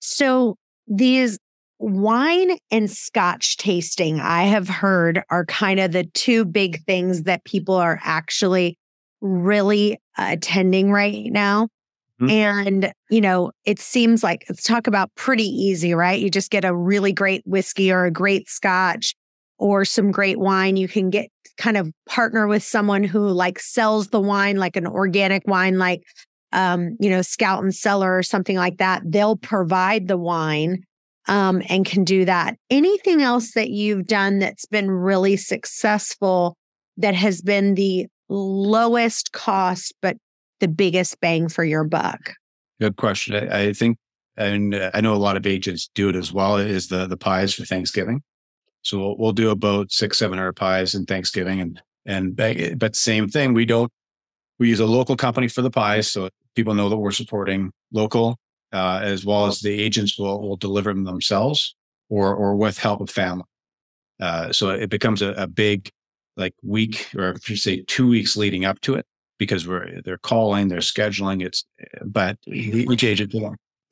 So 0.00 0.56
these 0.86 1.38
wine 1.78 2.56
and 2.70 2.90
scotch 2.90 3.58
tasting, 3.58 4.20
I 4.20 4.44
have 4.44 4.68
heard 4.68 5.22
are 5.30 5.44
kind 5.44 5.80
of 5.80 5.92
the 5.92 6.04
two 6.04 6.44
big 6.44 6.82
things 6.84 7.24
that 7.24 7.44
people 7.44 7.74
are 7.74 8.00
actually 8.02 8.78
really 9.20 9.98
attending 10.16 10.90
right 10.90 11.30
now. 11.30 11.68
Mm-hmm. 12.20 12.30
And, 12.30 12.92
you 13.08 13.20
know, 13.20 13.50
it 13.64 13.78
seems 13.78 14.22
like 14.22 14.44
let's 14.48 14.62
talk 14.62 14.86
about 14.86 15.10
pretty 15.14 15.44
easy, 15.44 15.94
right? 15.94 16.20
You 16.20 16.30
just 16.30 16.50
get 16.50 16.64
a 16.64 16.74
really 16.74 17.12
great 17.12 17.42
whiskey 17.46 17.90
or 17.90 18.04
a 18.04 18.10
great 18.10 18.48
scotch 18.48 19.14
or 19.58 19.84
some 19.84 20.10
great 20.10 20.38
wine. 20.38 20.76
You 20.76 20.88
can 20.88 21.10
get 21.10 21.30
kind 21.56 21.76
of 21.76 21.90
partner 22.06 22.46
with 22.46 22.62
someone 22.62 23.04
who 23.04 23.28
like 23.28 23.58
sells 23.58 24.08
the 24.08 24.20
wine, 24.20 24.56
like 24.56 24.76
an 24.76 24.86
organic 24.86 25.46
wine, 25.46 25.78
like, 25.78 26.02
um, 26.52 26.96
you 27.00 27.08
know, 27.08 27.22
Scout 27.22 27.62
and 27.62 27.74
Cellar 27.74 28.16
or 28.16 28.22
something 28.22 28.56
like 28.56 28.78
that. 28.78 29.02
They'll 29.04 29.36
provide 29.36 30.08
the 30.08 30.18
wine 30.18 30.82
um, 31.26 31.62
and 31.68 31.86
can 31.86 32.04
do 32.04 32.24
that. 32.24 32.56
Anything 32.70 33.22
else 33.22 33.52
that 33.52 33.70
you've 33.70 34.06
done 34.06 34.40
that's 34.40 34.66
been 34.66 34.90
really 34.90 35.36
successful 35.36 36.56
that 36.96 37.14
has 37.14 37.40
been 37.40 37.74
the 37.74 38.06
lowest 38.28 39.32
cost, 39.32 39.94
but 40.02 40.16
the 40.60 40.68
biggest 40.68 41.20
bang 41.20 41.48
for 41.48 41.64
your 41.64 41.84
buck? 41.84 42.34
Good 42.80 42.96
question. 42.96 43.50
I, 43.50 43.72
think, 43.72 43.98
and 44.36 44.74
I 44.94 45.00
know 45.00 45.14
a 45.14 45.16
lot 45.16 45.36
of 45.36 45.46
agents 45.46 45.90
do 45.94 46.08
it 46.08 46.16
as 46.16 46.32
well, 46.32 46.56
is 46.56 46.88
the, 46.88 47.06
the 47.06 47.16
pies 47.16 47.54
for 47.54 47.64
Thanksgiving. 47.64 48.22
So 48.82 48.98
we'll, 48.98 49.16
we'll 49.18 49.32
do 49.32 49.50
about 49.50 49.90
six, 49.90 50.18
700 50.18 50.54
pies 50.54 50.94
in 50.94 51.04
Thanksgiving. 51.04 51.60
And, 51.60 51.82
and, 52.06 52.78
but 52.78 52.96
same 52.96 53.28
thing, 53.28 53.52
we 53.52 53.66
don't, 53.66 53.92
we 54.58 54.68
use 54.68 54.80
a 54.80 54.86
local 54.86 55.16
company 55.16 55.48
for 55.48 55.62
the 55.62 55.70
pies. 55.70 56.10
So 56.10 56.30
people 56.54 56.74
know 56.74 56.88
that 56.88 56.96
we're 56.96 57.10
supporting 57.10 57.72
local 57.92 58.38
uh, 58.72 59.00
as 59.02 59.24
well 59.24 59.46
as 59.46 59.60
the 59.60 59.80
agents 59.80 60.18
will, 60.18 60.40
will 60.40 60.56
deliver 60.56 60.92
them 60.92 61.04
themselves 61.04 61.74
or, 62.08 62.34
or 62.34 62.56
with 62.56 62.78
help 62.78 63.00
of 63.00 63.10
family. 63.10 63.44
Uh, 64.20 64.52
so 64.52 64.70
it 64.70 64.90
becomes 64.90 65.22
a, 65.22 65.30
a, 65.32 65.46
big 65.46 65.90
like 66.36 66.54
week 66.62 67.08
or 67.16 67.30
if 67.30 67.48
you 67.48 67.56
say 67.56 67.82
two 67.86 68.06
weeks 68.06 68.36
leading 68.36 68.64
up 68.64 68.80
to 68.82 68.94
it 68.94 69.06
because 69.40 69.66
we're, 69.66 70.02
they're 70.02 70.18
calling, 70.18 70.68
they're 70.68 70.80
scheduling. 70.80 71.42
It's, 71.42 71.64
eh, 71.80 72.00
but 72.04 72.36
mm-hmm. 72.46 72.92
each 72.92 73.02
agent 73.02 73.34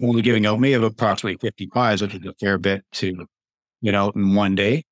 only 0.00 0.22
giving 0.22 0.44
out 0.44 0.60
me 0.60 0.74
of 0.74 0.82
approximately 0.84 1.38
50 1.38 1.66
pies, 1.68 2.02
which 2.02 2.14
is 2.14 2.24
a 2.24 2.34
fair 2.34 2.58
bit 2.58 2.84
to, 2.92 3.26
you 3.80 3.90
know, 3.90 4.10
in 4.10 4.34
one 4.34 4.54
day. 4.54 4.84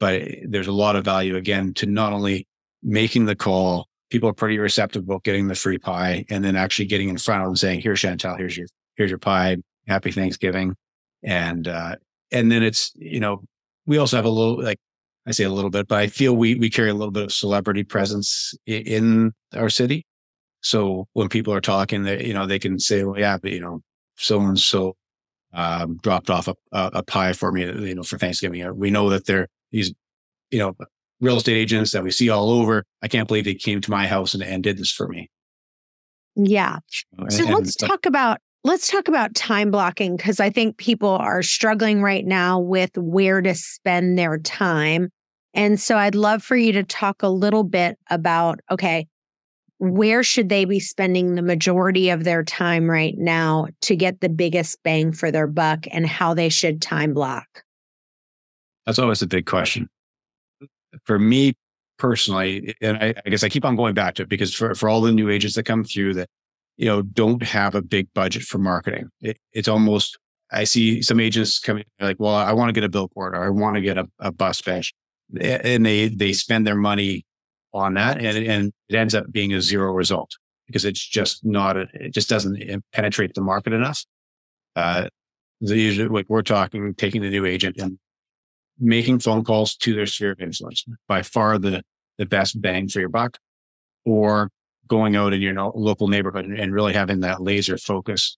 But 0.00 0.14
eh, 0.14 0.40
there's 0.48 0.66
a 0.66 0.72
lot 0.72 0.96
of 0.96 1.04
value 1.04 1.36
again 1.36 1.72
to 1.74 1.86
not 1.86 2.12
only 2.12 2.46
making 2.82 3.26
the 3.26 3.36
call, 3.36 3.86
people 4.10 4.28
are 4.28 4.34
pretty 4.34 4.58
receptive 4.58 5.04
about 5.04 5.22
getting 5.22 5.46
the 5.46 5.54
free 5.54 5.78
pie 5.78 6.26
and 6.28 6.44
then 6.44 6.56
actually 6.56 6.86
getting 6.86 7.08
in 7.08 7.16
front 7.16 7.42
of 7.42 7.48
them 7.48 7.56
saying, 7.56 7.80
here, 7.80 7.94
Chantal, 7.94 8.36
here's 8.36 8.56
your 8.56 8.66
here's 8.96 9.10
your 9.10 9.20
pie, 9.20 9.56
happy 9.86 10.10
Thanksgiving. 10.10 10.74
And, 11.22 11.68
uh, 11.68 11.96
and 12.32 12.50
then 12.50 12.64
it's, 12.64 12.92
you 12.96 13.20
know, 13.20 13.42
we 13.86 13.98
also 13.98 14.16
have 14.16 14.24
a 14.24 14.28
little, 14.28 14.60
like 14.60 14.78
I 15.26 15.30
say 15.30 15.44
a 15.44 15.50
little 15.50 15.70
bit, 15.70 15.88
but 15.88 15.98
I 15.98 16.06
feel 16.06 16.36
we, 16.36 16.54
we 16.54 16.68
carry 16.68 16.90
a 16.90 16.94
little 16.94 17.12
bit 17.12 17.24
of 17.24 17.32
celebrity 17.32 17.82
presence 17.82 18.54
in 18.66 19.32
our 19.54 19.70
city. 19.70 20.06
So 20.60 21.08
when 21.12 21.28
people 21.28 21.52
are 21.52 21.60
talking, 21.60 22.02
they, 22.02 22.26
you 22.26 22.34
know, 22.34 22.46
they 22.46 22.58
can 22.58 22.78
say, 22.78 23.04
well, 23.04 23.18
yeah, 23.18 23.38
but 23.38 23.50
you 23.50 23.60
know, 23.60 23.80
so 24.16 24.40
and 24.40 24.58
so, 24.58 24.96
um, 25.52 25.98
dropped 26.02 26.30
off 26.30 26.48
a, 26.48 26.54
a, 26.72 27.02
pie 27.02 27.32
for 27.32 27.52
me, 27.52 27.64
you 27.64 27.94
know, 27.94 28.02
for 28.02 28.18
Thanksgiving. 28.18 28.76
We 28.76 28.90
know 28.90 29.08
that 29.10 29.26
they're 29.26 29.48
these, 29.70 29.94
you 30.50 30.58
know, 30.58 30.74
real 31.20 31.36
estate 31.36 31.56
agents 31.56 31.92
that 31.92 32.02
we 32.02 32.10
see 32.10 32.28
all 32.28 32.50
over. 32.50 32.84
I 33.02 33.08
can't 33.08 33.28
believe 33.28 33.44
they 33.44 33.54
came 33.54 33.80
to 33.82 33.90
my 33.90 34.06
house 34.06 34.34
and, 34.34 34.42
and 34.42 34.62
did 34.62 34.78
this 34.78 34.90
for 34.90 35.06
me. 35.06 35.30
Yeah. 36.34 36.78
So 37.28 37.44
and, 37.44 37.54
let's 37.54 37.76
talk 37.76 38.04
about 38.04 38.38
Let's 38.66 38.90
talk 38.90 39.08
about 39.08 39.34
time 39.34 39.70
blocking 39.70 40.16
because 40.16 40.40
I 40.40 40.48
think 40.48 40.78
people 40.78 41.10
are 41.10 41.42
struggling 41.42 42.00
right 42.00 42.24
now 42.24 42.58
with 42.58 42.96
where 42.96 43.42
to 43.42 43.54
spend 43.54 44.18
their 44.18 44.38
time. 44.38 45.10
And 45.54 45.80
so 45.80 45.96
I'd 45.96 46.14
love 46.14 46.42
for 46.42 46.56
you 46.56 46.72
to 46.72 46.82
talk 46.82 47.22
a 47.22 47.28
little 47.28 47.64
bit 47.64 47.98
about 48.10 48.60
okay, 48.70 49.06
where 49.78 50.22
should 50.22 50.48
they 50.48 50.64
be 50.64 50.80
spending 50.80 51.34
the 51.34 51.42
majority 51.42 52.10
of 52.10 52.24
their 52.24 52.42
time 52.42 52.90
right 52.90 53.14
now 53.16 53.68
to 53.82 53.96
get 53.96 54.20
the 54.20 54.28
biggest 54.28 54.82
bang 54.82 55.12
for 55.12 55.30
their 55.30 55.46
buck 55.46 55.86
and 55.90 56.06
how 56.06 56.34
they 56.34 56.48
should 56.48 56.80
time 56.80 57.12
block? 57.14 57.64
That's 58.86 58.98
always 58.98 59.22
a 59.22 59.26
big 59.26 59.46
question. 59.46 59.88
For 61.04 61.18
me 61.18 61.54
personally, 61.98 62.74
and 62.80 62.96
I, 62.98 63.14
I 63.24 63.30
guess 63.30 63.42
I 63.42 63.48
keep 63.48 63.64
on 63.64 63.76
going 63.76 63.94
back 63.94 64.14
to 64.16 64.22
it 64.22 64.28
because 64.28 64.54
for, 64.54 64.74
for 64.74 64.88
all 64.88 65.00
the 65.00 65.12
new 65.12 65.28
agents 65.28 65.56
that 65.56 65.64
come 65.64 65.84
through 65.84 66.14
that 66.14 66.28
you 66.76 66.86
know, 66.86 67.02
don't 67.02 67.42
have 67.42 67.74
a 67.74 67.82
big 67.82 68.12
budget 68.14 68.42
for 68.42 68.58
marketing. 68.58 69.08
It, 69.20 69.38
it's 69.52 69.68
almost, 69.68 70.18
I 70.50 70.64
see 70.64 71.02
some 71.02 71.20
agents 71.20 71.58
coming 71.58 71.84
like, 72.00 72.16
well, 72.18 72.34
I 72.34 72.52
want 72.52 72.68
to 72.68 72.72
get 72.72 72.84
a 72.84 72.88
billboard 72.88 73.36
or 73.36 73.44
I 73.44 73.50
want 73.50 73.76
to 73.76 73.80
get 73.80 73.98
a, 73.98 74.08
a 74.18 74.32
bus 74.32 74.60
bench 74.60 74.92
and 75.40 75.84
they, 75.84 76.08
they 76.08 76.32
spend 76.32 76.66
their 76.66 76.76
money 76.76 77.24
on 77.72 77.94
that 77.94 78.18
and, 78.18 78.46
and 78.46 78.72
it 78.88 78.94
ends 78.94 79.14
up 79.14 79.30
being 79.30 79.52
a 79.52 79.60
zero 79.60 79.92
result 79.92 80.30
because 80.66 80.84
it's 80.84 81.04
just 81.04 81.44
not, 81.44 81.76
a, 81.76 81.86
it 81.94 82.12
just 82.14 82.28
doesn't 82.28 82.84
penetrate 82.92 83.34
the 83.34 83.40
market 83.40 83.72
enough. 83.72 84.04
Uh, 84.76 85.08
usually 85.60 86.08
like 86.08 86.26
we're 86.28 86.42
talking, 86.42 86.94
taking 86.94 87.22
the 87.22 87.30
new 87.30 87.44
agent 87.44 87.76
and 87.78 87.98
making 88.78 89.18
phone 89.18 89.44
calls 89.44 89.76
to 89.76 89.94
their 89.94 90.06
sphere 90.06 90.32
of 90.32 90.40
influence 90.40 90.84
by 91.08 91.22
far 91.22 91.58
the, 91.58 91.82
the 92.18 92.26
best 92.26 92.60
bang 92.60 92.88
for 92.88 93.00
your 93.00 93.08
buck 93.08 93.38
or 94.04 94.50
going 94.86 95.16
out 95.16 95.32
in 95.32 95.40
your 95.40 95.54
local 95.74 96.08
neighborhood 96.08 96.44
and 96.44 96.74
really 96.74 96.92
having 96.92 97.20
that 97.20 97.40
laser 97.40 97.78
focus 97.78 98.36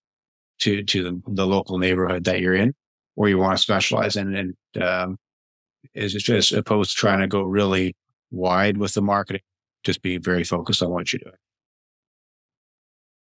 to 0.58 0.82
to 0.84 1.02
the, 1.02 1.22
the 1.34 1.46
local 1.46 1.78
neighborhood 1.78 2.24
that 2.24 2.40
you're 2.40 2.54
in 2.54 2.74
or 3.16 3.28
you 3.28 3.38
want 3.38 3.56
to 3.56 3.62
specialize 3.62 4.16
in 4.16 4.34
and 4.34 4.82
um, 4.82 5.16
is 5.94 6.14
it 6.14 6.20
just 6.20 6.52
opposed 6.52 6.90
to 6.90 6.96
trying 6.96 7.20
to 7.20 7.26
go 7.26 7.42
really 7.42 7.94
wide 8.30 8.76
with 8.76 8.94
the 8.94 9.02
marketing 9.02 9.42
just 9.84 10.02
be 10.02 10.18
very 10.18 10.44
focused 10.44 10.82
on 10.82 10.90
what 10.90 11.12
you're 11.12 11.20
doing 11.20 11.34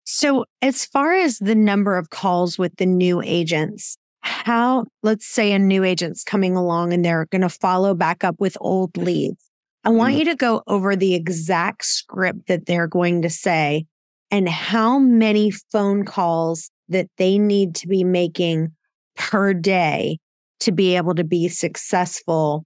so 0.04 0.46
as 0.62 0.86
far 0.86 1.14
as 1.14 1.38
the 1.40 1.56
number 1.56 1.98
of 1.98 2.10
calls 2.10 2.58
with 2.58 2.76
the 2.78 2.86
new 2.86 3.22
agents 3.22 3.98
how 4.22 4.86
let's 5.04 5.28
say 5.28 5.52
a 5.52 5.60
new 5.60 5.84
agent's 5.84 6.24
coming 6.24 6.56
along 6.56 6.94
and 6.94 7.06
they're 7.06 7.28
going 7.32 7.42
to 7.42 7.50
follow 7.50 7.94
back 7.94 8.24
up 8.24 8.36
with 8.40 8.58
old 8.60 8.96
leads 8.98 9.48
I 9.84 9.90
want 9.90 10.12
mm-hmm. 10.12 10.20
you 10.20 10.26
to 10.26 10.36
go 10.36 10.64
over 10.68 10.98
the 10.98 11.16
exact 11.16 11.86
script 11.86 12.48
that 12.48 12.66
they're 12.66 12.88
going 12.88 13.22
to 13.22 13.30
say 13.30 13.86
and 14.30 14.50
how 14.50 15.00
many 15.00 15.50
phone 15.50 16.04
calls 16.04 16.70
that 16.90 17.08
they 17.18 17.38
need 17.38 17.76
to 17.76 17.88
be 17.88 18.04
making 18.04 18.74
per 19.16 19.54
day 19.54 20.20
to 20.62 20.72
be 20.72 20.96
able 20.96 21.16
to 21.16 21.24
be 21.24 21.48
successful 21.48 22.66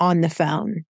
on 0.00 0.20
the 0.20 0.28
phone. 0.28 0.84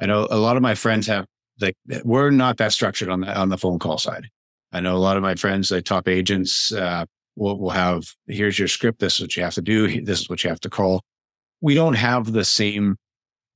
I 0.00 0.06
know 0.06 0.26
a 0.30 0.36
lot 0.36 0.56
of 0.56 0.62
my 0.62 0.74
friends 0.74 1.06
have 1.06 1.26
like 1.60 1.76
we're 2.04 2.30
not 2.30 2.58
that 2.58 2.72
structured 2.72 3.08
on 3.08 3.20
the 3.20 3.36
on 3.36 3.48
the 3.48 3.58
phone 3.58 3.78
call 3.78 3.98
side. 3.98 4.28
I 4.72 4.80
know 4.80 4.94
a 4.94 4.98
lot 4.98 5.16
of 5.16 5.22
my 5.22 5.34
friends, 5.34 5.70
like 5.70 5.84
top 5.84 6.06
agents, 6.08 6.72
uh, 6.72 7.06
will 7.34 7.58
will 7.58 7.70
have 7.70 8.04
here's 8.26 8.58
your 8.58 8.68
script. 8.68 9.00
This 9.00 9.16
is 9.16 9.20
what 9.22 9.36
you 9.36 9.42
have 9.42 9.54
to 9.54 9.62
do. 9.62 10.02
This 10.02 10.20
is 10.20 10.28
what 10.28 10.44
you 10.44 10.50
have 10.50 10.60
to 10.60 10.70
call. 10.70 11.02
We 11.60 11.74
don't 11.74 11.94
have 11.94 12.32
the 12.32 12.44
same 12.44 12.96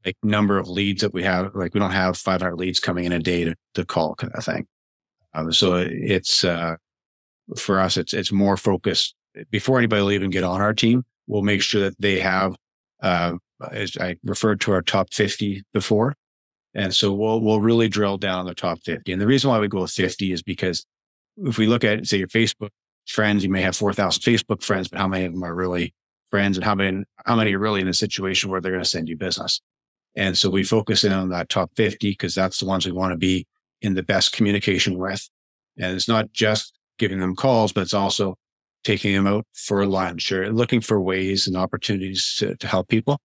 like 0.05 0.17
number 0.23 0.59
of 0.59 0.69
leads 0.69 1.03
that 1.03 1.13
we 1.13 1.23
have. 1.23 1.55
Like 1.55 1.75
we 1.75 1.81
don't 1.81 1.91
have 1.91 2.17
500 2.17 2.57
leads 2.57 2.81
coming 2.81 3.05
in 3.05 3.13
a 3.13 3.19
day 3.19 3.45
to, 3.45 3.55
to 3.75 3.85
call 3.85 4.15
kind 4.15 4.33
of 4.35 4.45
thing. 4.45 4.67
Um, 5.35 5.53
so 5.53 5.75
it's, 5.77 6.45
uh, 6.45 6.77
for 7.57 7.81
us, 7.81 7.97
it's, 7.97 8.15
it's 8.15 8.33
more 8.33 8.57
focused 8.57 9.15
before 9.51 9.79
anybody 9.79 10.03
will 10.03 10.13
even 10.13 10.31
get 10.31 10.45
on 10.45 10.61
our 10.61 10.73
team. 10.73 11.05
We'll 11.31 11.43
make 11.43 11.63
sure 11.63 11.83
that 11.83 12.01
they 12.01 12.19
have, 12.19 12.57
uh, 13.01 13.35
as 13.71 13.97
I 13.97 14.17
referred 14.25 14.61
to 14.63 14.73
our 14.73 14.83
top 14.83 15.15
50 15.15 15.63
before. 15.73 16.17
And 16.75 16.93
so 16.93 17.13
we'll, 17.13 17.41
we'll 17.41 17.61
really 17.61 17.89
drill 17.89 18.19
down 18.19 18.41
on 18.41 18.47
the 18.47 18.55
top 18.55 18.81
50. 18.85 19.13
And 19.13 19.23
the 19.23 19.29
reason 19.29 19.49
why 19.49 19.61
we 19.61 19.69
go 19.69 19.83
with 19.83 19.93
50 19.93 20.33
is 20.33 20.43
because 20.43 20.85
if 21.45 21.57
we 21.57 21.69
look 21.69 21.85
at, 21.85 22.05
say, 22.05 22.17
your 22.19 22.27
Facebook 22.27 22.71
friends, 23.07 23.45
you 23.45 23.51
may 23.51 23.63
have 23.63 23.77
4,000 23.77 24.21
Facebook 24.21 24.61
friends, 24.61 24.89
but 24.89 24.99
how 24.99 25.07
many 25.07 25.25
of 25.25 25.33
them 25.33 25.45
are 25.45 25.55
really 25.55 25.95
friends 26.33 26.57
and 26.57 26.65
how 26.65 26.75
many, 26.75 27.05
how 27.25 27.37
many 27.37 27.55
are 27.55 27.61
really 27.61 27.81
in 27.81 27.89
a 27.89 27.95
situation 27.95 28.51
where 28.51 28.61
they're 28.61 28.73
going 28.73 28.83
to 28.83 28.89
send 28.89 29.09
you 29.09 29.17
business? 29.17 29.61
And 30.17 30.37
so 30.37 30.51
we 30.51 30.65
focus 30.65 31.05
in 31.05 31.13
on 31.13 31.29
that 31.29 31.49
top 31.49 31.71
50 31.77 32.11
because 32.11 32.35
that's 32.35 32.59
the 32.59 32.67
ones 32.67 32.87
we 32.87 32.93
want 32.93 33.13
to 33.13 33.19
be 33.19 33.47
in 33.83 33.95
the 33.95 34.03
best 34.03 34.33
communication 34.33 34.99
with. 34.99 35.29
And 35.79 35.95
it's 35.95 36.09
not 36.09 36.33
just 36.33 36.77
giving 36.99 37.21
them 37.21 37.37
calls, 37.37 37.73
but 37.73 37.83
it's 37.83 37.95
also 37.95 38.37
taking 38.85 39.13
them 39.15 39.27
out 39.27 39.47
for 39.55 39.85
lunch 39.87 40.33
or 40.33 40.53
looking 40.53 40.81
for 40.81 41.01
ways 41.01 41.47
and 41.47 41.57
opportunities 41.57 42.37
to, 42.39 42.57
to 42.57 42.67
help 42.67 42.89
people. 42.89 43.21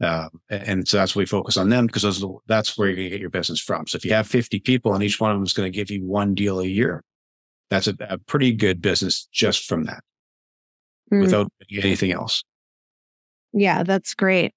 Uh, 0.00 0.28
and 0.48 0.86
so 0.86 0.96
that's 0.96 1.16
what 1.16 1.20
we 1.20 1.26
focus 1.26 1.56
on 1.56 1.70
them 1.70 1.86
because 1.86 2.02
those, 2.02 2.24
that's 2.46 2.78
where 2.78 2.88
you're 2.88 2.96
going 2.96 3.06
to 3.06 3.10
get 3.10 3.20
your 3.20 3.30
business 3.30 3.60
from. 3.60 3.86
So 3.86 3.96
if 3.96 4.04
you 4.04 4.12
have 4.12 4.28
50 4.28 4.60
people 4.60 4.94
and 4.94 5.02
each 5.02 5.20
one 5.20 5.32
of 5.32 5.36
them 5.36 5.44
is 5.44 5.52
going 5.52 5.70
to 5.70 5.76
give 5.76 5.90
you 5.90 6.04
one 6.04 6.34
deal 6.34 6.60
a 6.60 6.66
year, 6.66 7.02
that's 7.70 7.88
a, 7.88 7.96
a 8.00 8.18
pretty 8.18 8.52
good 8.52 8.80
business 8.80 9.28
just 9.32 9.66
from 9.66 9.84
that 9.84 10.04
mm. 11.12 11.20
without 11.20 11.50
anything 11.70 12.12
else. 12.12 12.44
Yeah, 13.52 13.82
that's 13.82 14.14
great. 14.14 14.52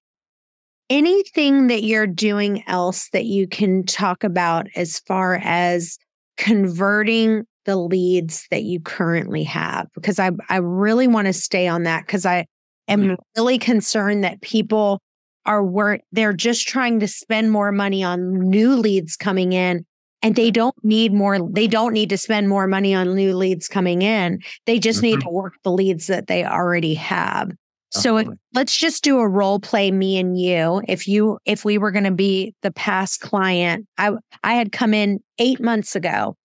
Anything 0.90 1.68
that 1.68 1.82
you're 1.82 2.06
doing 2.06 2.62
else 2.68 3.08
that 3.12 3.24
you 3.24 3.48
can 3.48 3.84
talk 3.84 4.24
about 4.24 4.68
as 4.76 5.00
far 5.00 5.40
as 5.42 5.98
converting 6.36 7.46
the 7.64 7.76
leads 7.76 8.46
that 8.50 8.62
you 8.62 8.80
currently 8.80 9.44
have? 9.44 9.88
Because 9.94 10.18
I, 10.18 10.30
I 10.48 10.56
really 10.56 11.06
want 11.06 11.26
to 11.26 11.32
stay 11.32 11.68
on 11.68 11.84
that 11.84 12.06
because 12.06 12.26
I 12.26 12.46
am 12.88 13.02
mm-hmm. 13.02 13.14
really 13.36 13.58
concerned 13.58 14.24
that 14.24 14.40
people 14.40 15.00
are 15.44 15.64
work 15.64 16.00
they're 16.12 16.32
just 16.32 16.68
trying 16.68 17.00
to 17.00 17.08
spend 17.08 17.50
more 17.50 17.72
money 17.72 18.02
on 18.02 18.32
new 18.32 18.74
leads 18.76 19.16
coming 19.16 19.52
in 19.52 19.84
and 20.22 20.36
they 20.36 20.50
don't 20.50 20.74
need 20.84 21.12
more 21.12 21.38
they 21.50 21.66
don't 21.66 21.92
need 21.92 22.08
to 22.10 22.16
spend 22.16 22.48
more 22.48 22.66
money 22.66 22.94
on 22.94 23.14
new 23.14 23.34
leads 23.36 23.68
coming 23.68 24.02
in 24.02 24.40
they 24.66 24.78
just 24.78 24.98
mm-hmm. 24.98 25.16
need 25.16 25.20
to 25.20 25.28
work 25.28 25.54
the 25.64 25.72
leads 25.72 26.06
that 26.06 26.26
they 26.26 26.44
already 26.44 26.94
have 26.94 27.50
so 27.94 28.16
it, 28.16 28.26
let's 28.54 28.74
just 28.74 29.04
do 29.04 29.18
a 29.18 29.28
role 29.28 29.60
play 29.60 29.90
me 29.90 30.16
and 30.16 30.40
you 30.40 30.80
if 30.88 31.06
you 31.06 31.38
if 31.44 31.64
we 31.64 31.76
were 31.76 31.90
going 31.90 32.04
to 32.04 32.10
be 32.10 32.54
the 32.62 32.72
past 32.72 33.20
client 33.20 33.86
i 33.98 34.12
i 34.44 34.54
had 34.54 34.70
come 34.70 34.94
in 34.94 35.18
8 35.38 35.60
months 35.60 35.96
ago 35.96 36.36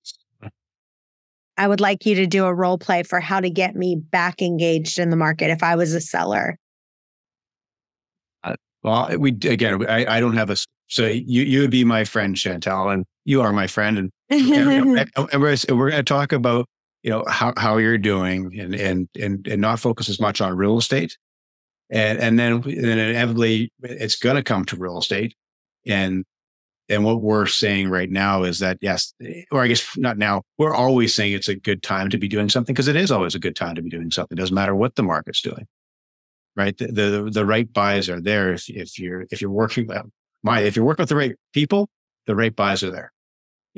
i 1.57 1.67
would 1.67 1.81
like 1.81 2.05
you 2.05 2.15
to 2.15 2.27
do 2.27 2.45
a 2.45 2.53
role 2.53 2.77
play 2.77 3.03
for 3.03 3.19
how 3.19 3.39
to 3.39 3.49
get 3.49 3.75
me 3.75 3.95
back 3.95 4.41
engaged 4.41 4.99
in 4.99 5.09
the 5.09 5.15
market 5.15 5.49
if 5.49 5.63
i 5.63 5.75
was 5.75 5.93
a 5.93 6.01
seller. 6.01 6.57
Well, 8.83 9.17
we 9.17 9.31
again, 9.31 9.85
I, 9.89 10.17
I 10.17 10.19
don't 10.21 10.35
have 10.35 10.49
a 10.49 10.55
so 10.87 11.05
you 11.05 11.43
you 11.43 11.59
would 11.59 11.71
be 11.71 11.83
my 11.83 12.05
friend 12.05 12.35
Chantal, 12.35 12.89
and 12.89 13.05
you 13.25 13.41
are 13.41 13.51
my 13.51 13.67
friend, 13.67 13.97
and, 13.97 14.11
and, 14.29 15.09
and 15.33 15.41
we're, 15.41 15.57
we're 15.69 15.89
going 15.89 15.99
to 15.99 16.03
talk 16.03 16.31
about 16.31 16.67
you 17.03 17.09
know 17.09 17.25
how 17.27 17.53
how 17.57 17.77
you're 17.77 17.97
doing, 17.97 18.57
and 18.57 18.73
and 18.73 19.09
and 19.19 19.45
and 19.45 19.61
not 19.61 19.81
focus 19.81 20.07
as 20.07 20.21
much 20.21 20.39
on 20.39 20.55
real 20.55 20.77
estate, 20.77 21.17
and 21.89 22.17
and 22.19 22.39
then 22.39 22.61
then 22.61 22.97
inevitably 22.97 23.71
it's 23.81 24.15
going 24.15 24.37
to 24.37 24.43
come 24.43 24.63
to 24.65 24.77
real 24.77 24.99
estate, 24.99 25.35
and 25.85 26.23
and 26.89 27.03
what 27.03 27.21
we're 27.21 27.45
saying 27.45 27.89
right 27.89 28.09
now 28.09 28.43
is 28.43 28.59
that 28.59 28.77
yes, 28.81 29.13
or 29.51 29.61
I 29.61 29.67
guess 29.67 29.97
not 29.97 30.17
now, 30.17 30.43
we're 30.57 30.73
always 30.73 31.13
saying 31.13 31.33
it's 31.33 31.47
a 31.47 31.55
good 31.55 31.83
time 31.83 32.09
to 32.09 32.17
be 32.17 32.27
doing 32.27 32.49
something 32.49 32.73
because 32.73 32.87
it 32.87 32.95
is 32.95 33.11
always 33.11 33.35
a 33.35 33.39
good 33.39 33.55
time 33.55 33.75
to 33.75 33.81
be 33.81 33.89
doing 33.89 34.11
something. 34.11 34.37
It 34.37 34.41
doesn't 34.41 34.55
matter 34.55 34.75
what 34.75 34.95
the 34.95 35.03
market's 35.03 35.41
doing 35.41 35.67
right? 36.57 36.75
The, 36.77 36.87
the, 36.87 37.29
the 37.31 37.45
right 37.45 37.71
buys 37.71 38.09
are 38.09 38.19
there. 38.19 38.51
If, 38.51 38.67
if 38.67 38.99
you're, 38.99 39.25
if 39.29 39.41
you're 39.41 39.51
working, 39.51 39.87
my, 40.43 40.61
if 40.61 40.75
you're 40.75 40.83
working 40.83 41.03
with 41.03 41.09
the 41.09 41.15
right 41.15 41.35
people, 41.53 41.87
the 42.25 42.35
right 42.35 42.53
buys 42.53 42.83
are 42.83 42.91
there. 42.91 43.13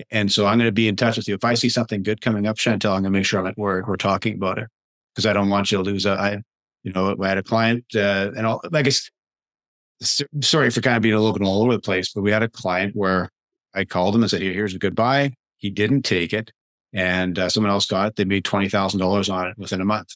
And 0.10 0.32
so 0.32 0.48
I'm 0.48 0.58
going 0.58 0.70
to 0.70 0.72
be 0.72 0.88
in 0.88 0.96
touch 0.96 1.18
with 1.18 1.28
you. 1.28 1.36
If 1.36 1.44
I 1.44 1.56
see 1.56 1.68
something 1.68 2.02
good 2.02 2.22
coming 2.22 2.48
up, 2.48 2.56
Chantel, 2.56 2.92
I'm 2.92 3.02
going 3.02 3.04
to 3.04 3.10
make 3.12 3.26
sure 3.26 3.54
we're, 3.58 3.84
we're 3.86 3.98
talking 3.98 4.36
about 4.36 4.58
it 4.58 4.70
because 5.14 5.26
I 5.26 5.34
don't 5.34 5.50
want 5.50 5.72
you 5.72 5.78
to 5.78 5.84
lose 5.84 6.06
a, 6.06 6.12
I, 6.12 6.42
you 6.84 6.94
know, 6.94 7.16
I 7.22 7.28
had 7.28 7.38
a 7.38 7.44
client, 7.44 7.84
uh, 7.94 8.32
and 8.38 8.48
all, 8.48 8.62
I 8.74 8.82
guess, 8.82 9.12
sorry 10.02 10.70
for 10.70 10.82
kind 10.82 10.98
of 10.98 11.04
being 11.04 11.16
a 11.16 11.20
little 11.20 11.38
bit 11.38 11.46
all 11.46 11.62
over 11.62 11.74
the 11.74 11.80
place, 11.80 12.12
but 12.14 12.22
we 12.22 12.32
had 12.32 12.44
a 12.44 12.50
client 12.50 12.96
where 12.96 13.30
I 13.74 13.86
called 13.86 14.16
him 14.16 14.22
and 14.22 14.30
said, 14.30 14.42
here's 14.42 14.76
a 14.76 14.80
good 14.80 14.96
buy. 14.96 15.34
He 15.58 15.70
didn't 15.70 16.04
take 16.04 16.34
it. 16.34 16.52
And 16.94 17.38
uh, 17.38 17.50
someone 17.50 17.72
else 17.72 17.86
got 17.86 18.08
it. 18.08 18.16
They 18.16 18.26
made 18.26 18.46
$20,000 18.46 19.34
on 19.34 19.48
it 19.48 19.58
within 19.58 19.82
a 19.82 19.86
month. 19.86 20.16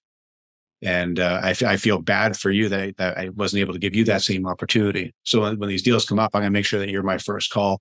And 0.82 1.20
uh, 1.20 1.40
I, 1.44 1.52
f- 1.52 1.64
I 1.64 1.78
feel 1.78 2.00
bad 2.00 2.36
for 2.36 2.52
you 2.52 2.68
that, 2.70 2.98
that 2.98 3.18
I 3.18 3.30
wasn't 3.30 3.62
able 3.62 3.74
to 3.74 3.80
give 3.80 3.96
you 3.96 4.04
that 4.06 4.22
same 4.22 4.48
opportunity. 4.48 5.14
So 5.24 5.42
when, 5.42 5.60
when 5.60 5.70
these 5.70 5.84
deals 5.84 6.06
come 6.06 6.20
up, 6.20 6.32
I'm 6.34 6.42
going 6.42 6.52
to 6.52 6.58
make 6.58 6.66
sure 6.66 6.80
that 6.80 6.90
you're 6.90 7.04
my 7.04 7.18
first 7.18 7.52
call 7.52 7.80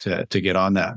to, 0.00 0.26
to 0.26 0.40
get 0.40 0.56
on 0.56 0.74
that. 0.74 0.94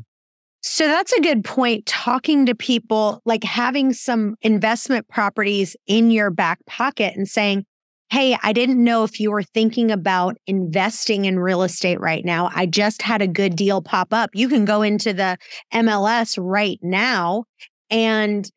So 0.61 0.87
that's 0.87 1.13
a 1.13 1.21
good 1.21 1.43
point. 1.43 1.85
Talking 1.85 2.47
to 2.47 2.55
people, 2.55 3.21
like 3.25 3.43
having 3.43 3.93
some 3.93 4.35
investment 4.41 5.07
properties 5.07 5.75
in 5.85 6.09
your 6.09 6.31
back 6.31 6.65
pocket 6.65 7.15
and 7.15 7.27
saying, 7.27 7.65
Hey, 8.11 8.37
I 8.43 8.53
didn't 8.53 8.83
know 8.83 9.03
if 9.03 9.19
you 9.19 9.31
were 9.31 9.43
thinking 9.43 9.91
about 9.91 10.37
investing 10.47 11.25
in 11.25 11.39
real 11.39 11.63
estate 11.63 11.99
right 11.99 12.23
now. 12.23 12.49
I 12.53 12.65
just 12.65 13.01
had 13.01 13.21
a 13.21 13.27
good 13.27 13.55
deal 13.55 13.81
pop 13.81 14.13
up. 14.13 14.29
You 14.33 14.47
can 14.47 14.63
go 14.63 14.81
into 14.83 15.11
the 15.11 15.37
MLS 15.73 16.37
right 16.39 16.79
now 16.81 17.45
and 17.89 18.49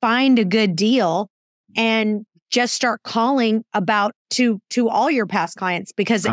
find 0.00 0.38
a 0.38 0.44
good 0.44 0.76
deal 0.76 1.30
and 1.76 2.24
just 2.50 2.74
start 2.74 3.02
calling 3.02 3.64
about 3.72 4.12
to 4.30 4.60
to 4.70 4.88
all 4.88 5.10
your 5.10 5.26
past 5.26 5.56
clients 5.56 5.90
because 5.90 6.26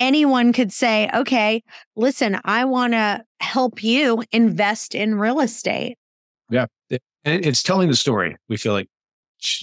anyone 0.00 0.52
could 0.52 0.72
say 0.72 1.08
okay 1.14 1.62
listen 1.94 2.38
i 2.44 2.64
want 2.64 2.92
to 2.92 3.22
help 3.40 3.82
you 3.82 4.24
invest 4.32 4.94
in 4.94 5.14
real 5.14 5.40
estate 5.40 5.96
yeah 6.50 6.66
it's 7.24 7.62
telling 7.62 7.88
the 7.88 7.96
story 7.96 8.36
we 8.48 8.56
feel 8.56 8.72
like 8.72 8.88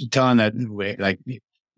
telling 0.09 0.38
that 0.38 0.53
way 0.55 0.95
like 0.99 1.19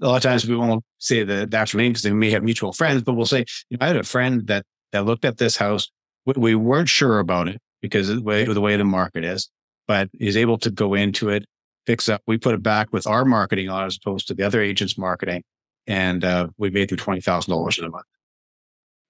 a 0.02 0.08
lot 0.08 0.18
of 0.18 0.24
times 0.24 0.48
we 0.48 0.56
won't 0.56 0.84
say 0.98 1.24
the, 1.24 1.46
the 1.46 1.58
actual 1.58 1.80
name 1.80 1.92
because 1.92 2.04
they 2.04 2.12
may 2.12 2.32
have 2.32 2.44
mutual 2.44 2.74
friends 2.74 3.02
but 3.04 3.14
we'll 3.14 3.26
say 3.26 3.46
you 3.70 3.78
know, 3.78 3.86
i 3.86 3.88
had 3.88 3.98
a 3.98 4.04
friend 4.04 4.48
that 4.48 4.66
that 4.92 5.06
looked 5.06 5.26
at 5.26 5.38
this 5.38 5.56
house 5.58 5.90
we, 6.26 6.34
we 6.38 6.56
weren't 6.56 6.90
sure 6.90 7.20
about 7.20 7.48
it 7.48 7.60
because 7.82 8.10
of 8.10 8.18
the 8.18 8.24
way, 8.24 8.44
the 8.46 8.62
way 8.62 8.76
the 8.78 8.84
market 8.84 9.24
is 9.24 9.50
but 9.88 10.10
is 10.20 10.38
able 10.38 10.58
to 10.58 10.70
go 10.70 10.94
into 10.94 11.30
it 11.30 11.46
fix 11.86 12.10
up. 12.10 12.22
We 12.28 12.38
put 12.38 12.56
it 12.56 12.64
back 12.64 12.92
with 12.92 13.08
our 13.08 13.26
marketing 13.26 13.70
on 13.70 13.86
as 13.86 13.98
opposed 13.98 14.28
to 14.28 14.34
the 14.34 14.44
other 14.44 14.62
agents' 14.62 14.98
marketing, 14.98 15.44
and 15.88 16.24
uh, 16.24 16.48
we 16.58 16.70
made 16.70 16.90
through 16.90 16.98
twenty 16.98 17.22
thousand 17.22 17.52
dollars 17.52 17.78
in 17.80 17.86
a 17.86 17.90
month. 17.90 18.06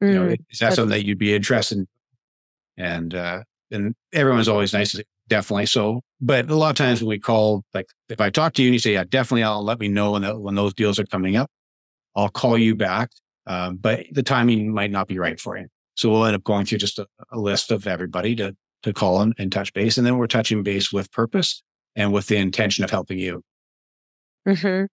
Mm, 0.04 0.08
you 0.08 0.13
know, 0.13 0.27
mm, 0.27 0.38
is 0.49 0.60
that 0.60 0.73
something 0.73 0.89
that 0.89 1.06
you'd 1.06 1.17
be 1.17 1.36
interested 1.36 1.80
in? 1.80 1.88
And 2.77 3.15
uh, 3.15 3.43
and 3.69 3.95
everyone's 4.13 4.47
always 4.47 4.73
nice, 4.73 4.99
definitely. 5.32 5.65
So, 5.65 6.02
but 6.20 6.50
a 6.50 6.56
lot 6.56 6.72
of 6.72 6.76
times 6.76 7.02
when 7.02 7.08
we 7.08 7.17
call, 7.17 7.63
like 7.74 7.88
if 8.10 8.20
I 8.20 8.30
talk 8.30 8.54
to 8.56 8.62
you 8.62 8.67
and 8.67 8.76
you 8.76 8.80
say, 8.80 8.94
"Yeah, 8.94 9.06
definitely," 9.08 9.44
I'll 9.44 9.63
let 9.63 9.80
me 9.80 9.88
know 9.88 10.12
when 10.12 10.24
the, 10.24 10.38
when 10.38 10.56
those 10.56 10.74
deals 10.74 11.00
are 11.00 11.06
coming 11.06 11.38
up. 11.38 11.50
I'll 12.17 12.30
call 12.30 12.58
you 12.58 12.76
back, 12.76 13.10
um, 13.48 13.78
but 13.78 14.06
the 14.12 14.24
timing 14.24 14.74
might 14.74 14.91
not 14.91 15.08
be 15.08 15.17
right 15.17 15.39
for 15.39 15.58
you. 15.58 15.67
So 15.96 16.12
we'll 16.12 16.26
end 16.26 16.36
up 16.36 16.44
going 16.44 16.65
through 16.65 16.80
just 16.80 17.00
a, 17.00 17.08
a 17.32 17.39
list 17.39 17.72
of 17.72 17.88
everybody 17.88 18.36
to 18.36 18.56
to 18.84 18.91
call 18.91 19.22
and, 19.22 19.34
and 19.39 19.52
touch 19.52 19.74
base, 19.74 19.98
and 19.98 20.06
then 20.06 20.17
we're 20.17 20.28
touching 20.28 20.63
base 20.63 20.91
with 20.91 21.10
purpose 21.13 21.63
and 21.96 22.12
with 22.12 22.28
the 22.28 22.36
intention 22.36 22.84
of 22.84 22.89
helping 22.89 23.17
you. 23.17 23.41
Mm-hmm. 24.46 24.86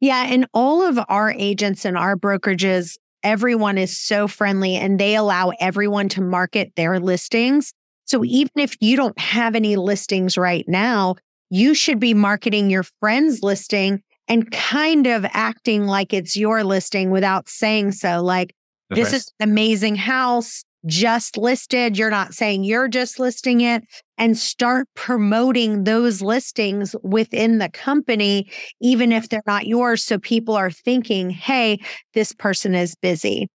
Yeah. 0.00 0.24
And 0.26 0.46
all 0.54 0.82
of 0.82 0.98
our 1.08 1.32
agents 1.32 1.84
and 1.84 1.98
our 1.98 2.16
brokerages, 2.16 2.96
everyone 3.22 3.76
is 3.76 4.00
so 4.00 4.28
friendly 4.28 4.76
and 4.76 4.98
they 4.98 5.16
allow 5.16 5.52
everyone 5.60 6.08
to 6.10 6.22
market 6.22 6.72
their 6.76 7.00
listings. 7.00 7.72
So 8.12 8.22
even 8.24 8.50
if 8.56 8.76
you 8.78 8.94
don't 8.94 9.18
have 9.18 9.54
any 9.54 9.76
listings 9.76 10.36
right 10.36 10.66
now, 10.68 11.14
you 11.48 11.72
should 11.72 11.98
be 11.98 12.12
marketing 12.12 12.68
your 12.68 12.82
friend's 13.00 13.42
listing 13.42 14.02
and 14.28 14.50
kind 14.50 15.06
of 15.06 15.24
acting 15.30 15.86
like 15.86 16.12
it's 16.12 16.36
your 16.36 16.62
listing 16.62 17.10
without 17.10 17.48
saying 17.48 17.92
so. 17.92 18.22
Like, 18.22 18.54
That's 18.90 19.00
this 19.00 19.12
right. 19.12 19.16
is 19.16 19.32
an 19.40 19.48
amazing 19.48 19.96
house 19.96 20.62
just 20.84 21.38
listed. 21.38 21.96
You're 21.96 22.10
not 22.10 22.34
saying 22.34 22.64
you're 22.64 22.86
just 22.86 23.18
listing 23.18 23.62
it 23.62 23.82
and 24.18 24.36
start 24.36 24.88
promoting 24.94 25.84
those 25.84 26.20
listings 26.20 26.94
within 27.02 27.60
the 27.60 27.70
company, 27.70 28.50
even 28.82 29.10
if 29.10 29.30
they're 29.30 29.42
not 29.46 29.66
yours. 29.66 30.02
So 30.02 30.18
people 30.18 30.54
are 30.54 30.70
thinking, 30.70 31.30
hey, 31.30 31.80
this 32.12 32.34
person 32.34 32.74
is 32.74 32.94
busy. 32.94 33.48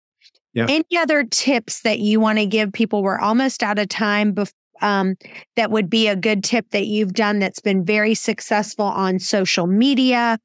Yeah. 0.58 0.66
Any 0.68 0.98
other 0.98 1.24
tips 1.24 1.82
that 1.82 2.00
you 2.00 2.20
want 2.20 2.40
to 2.40 2.48
give 2.48 2.74
people? 2.74 3.04
We're 3.04 3.20
almost 3.20 3.62
out 3.62 3.78
of 3.78 3.90
time. 3.90 4.34
Bef- 4.34 4.52
um, 4.82 5.16
that 5.56 5.70
would 5.70 5.88
be 5.88 6.08
a 6.08 6.16
good 6.16 6.44
tip 6.44 6.72
that 6.72 6.88
you've 6.88 7.14
done 7.14 7.38
that's 7.38 7.60
been 7.60 7.86
very 7.86 8.16
successful 8.16 8.86
on 8.86 9.20
social 9.20 9.68
media 9.68 10.40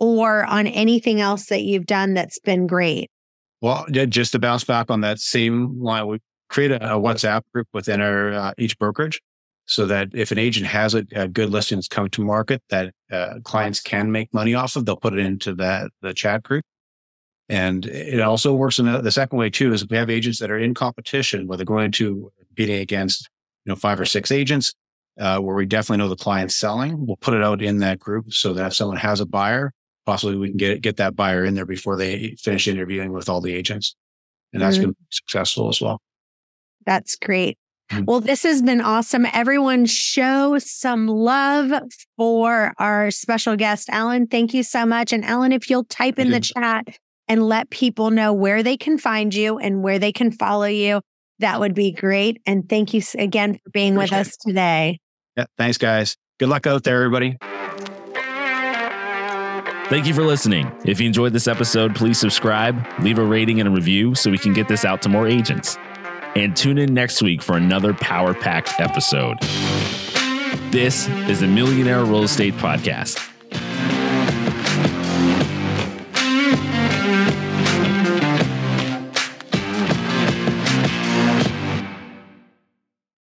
or 0.00 0.46
on 0.46 0.66
anything 0.66 1.20
else 1.20 1.46
that 1.46 1.64
you've 1.64 1.84
done 1.84 2.14
that's 2.14 2.38
been 2.38 2.66
great. 2.66 3.10
Well, 3.60 3.84
yeah, 3.92 4.06
just 4.06 4.32
to 4.32 4.38
bounce 4.38 4.64
back 4.64 4.90
on 4.90 5.02
that 5.02 5.18
same 5.18 5.78
line, 5.82 6.06
we 6.06 6.18
create 6.48 6.70
a, 6.70 6.94
a 6.94 6.98
WhatsApp 6.98 7.42
group 7.52 7.68
within 7.74 8.00
our 8.00 8.32
uh, 8.32 8.52
each 8.56 8.78
brokerage 8.78 9.20
so 9.66 9.84
that 9.84 10.08
if 10.14 10.32
an 10.32 10.38
agent 10.38 10.66
has 10.66 10.94
a, 10.94 11.04
a 11.14 11.28
good 11.28 11.50
listing 11.50 11.76
that's 11.76 11.88
coming 11.88 12.10
to 12.12 12.24
market 12.24 12.62
that 12.70 12.94
uh, 13.12 13.34
clients 13.44 13.82
can 13.82 14.10
make 14.10 14.32
money 14.32 14.54
off 14.54 14.76
of, 14.76 14.86
they'll 14.86 14.96
put 14.96 15.12
it 15.12 15.18
into 15.18 15.54
that 15.56 15.90
the 16.00 16.14
chat 16.14 16.42
group. 16.42 16.64
And 17.48 17.86
it 17.86 18.20
also 18.20 18.52
works 18.52 18.78
in 18.78 18.86
the, 18.86 19.00
the 19.00 19.10
second 19.10 19.38
way 19.38 19.48
too, 19.48 19.72
is 19.72 19.88
we 19.88 19.96
have 19.96 20.10
agents 20.10 20.38
that 20.40 20.50
are 20.50 20.58
in 20.58 20.74
competition 20.74 21.46
where 21.46 21.56
they're 21.56 21.64
going 21.64 21.92
to 21.92 22.30
competing 22.46 22.80
against, 22.80 23.28
you 23.64 23.70
know, 23.70 23.76
five 23.76 23.98
or 23.98 24.04
six 24.04 24.30
agents, 24.30 24.74
uh, 25.18 25.38
where 25.38 25.56
we 25.56 25.64
definitely 25.64 25.98
know 25.98 26.08
the 26.08 26.16
client's 26.16 26.56
selling. 26.56 27.06
We'll 27.06 27.16
put 27.16 27.34
it 27.34 27.42
out 27.42 27.62
in 27.62 27.78
that 27.78 27.98
group 27.98 28.32
so 28.32 28.52
that 28.52 28.66
if 28.66 28.74
someone 28.74 28.98
has 28.98 29.20
a 29.20 29.26
buyer, 29.26 29.72
possibly 30.04 30.36
we 30.36 30.48
can 30.48 30.58
get 30.58 30.82
get 30.82 30.96
that 30.98 31.16
buyer 31.16 31.44
in 31.44 31.54
there 31.54 31.66
before 31.66 31.96
they 31.96 32.34
finish 32.38 32.68
interviewing 32.68 33.12
with 33.12 33.28
all 33.28 33.40
the 33.40 33.54
agents. 33.54 33.96
And 34.52 34.62
that's 34.62 34.76
mm-hmm. 34.76 34.86
been 34.86 34.96
successful 35.10 35.68
as 35.68 35.80
well. 35.80 36.00
That's 36.86 37.16
great. 37.16 37.58
Well, 38.04 38.20
this 38.20 38.42
has 38.42 38.60
been 38.60 38.82
awesome. 38.82 39.26
Everyone, 39.32 39.86
show 39.86 40.58
some 40.58 41.06
love 41.06 41.72
for 42.18 42.74
our 42.78 43.10
special 43.10 43.56
guest, 43.56 43.88
Alan. 43.88 44.26
Thank 44.26 44.52
you 44.52 44.62
so 44.62 44.84
much. 44.84 45.12
And 45.14 45.24
Alan, 45.24 45.52
if 45.52 45.70
you'll 45.70 45.84
type 45.84 46.18
in 46.18 46.30
the 46.30 46.40
chat 46.40 46.86
and 47.28 47.46
let 47.46 47.70
people 47.70 48.10
know 48.10 48.32
where 48.32 48.62
they 48.62 48.76
can 48.76 48.98
find 48.98 49.34
you 49.34 49.58
and 49.58 49.82
where 49.82 49.98
they 49.98 50.12
can 50.12 50.30
follow 50.30 50.66
you, 50.66 51.00
that 51.38 51.60
would 51.60 51.74
be 51.74 51.92
great. 51.92 52.40
And 52.46 52.68
thank 52.68 52.94
you 52.94 53.02
again 53.16 53.54
for 53.54 53.70
being 53.70 53.94
with 53.94 54.12
us 54.12 54.36
today. 54.36 54.98
Yeah, 55.36 55.46
thanks, 55.56 55.78
guys. 55.78 56.16
Good 56.38 56.48
luck 56.48 56.66
out 56.66 56.84
there, 56.84 56.96
everybody. 56.96 57.36
Thank 59.88 60.06
you 60.06 60.12
for 60.12 60.22
listening. 60.22 60.70
If 60.84 61.00
you 61.00 61.06
enjoyed 61.06 61.32
this 61.32 61.48
episode, 61.48 61.94
please 61.94 62.18
subscribe, 62.18 62.84
leave 63.00 63.18
a 63.18 63.24
rating 63.24 63.58
and 63.58 63.68
a 63.68 63.72
review 63.72 64.14
so 64.14 64.30
we 64.30 64.36
can 64.36 64.52
get 64.52 64.68
this 64.68 64.84
out 64.84 65.00
to 65.02 65.08
more 65.08 65.26
agents. 65.26 65.78
And 66.36 66.54
tune 66.54 66.76
in 66.76 66.92
next 66.92 67.22
week 67.22 67.40
for 67.40 67.56
another 67.56 67.94
power 67.94 68.34
packed 68.34 68.78
episode. 68.78 69.40
This 70.70 71.08
is 71.28 71.40
the 71.40 71.46
Millionaire 71.46 72.04
Real 72.04 72.24
Estate 72.24 72.54
Podcast. 72.54 73.18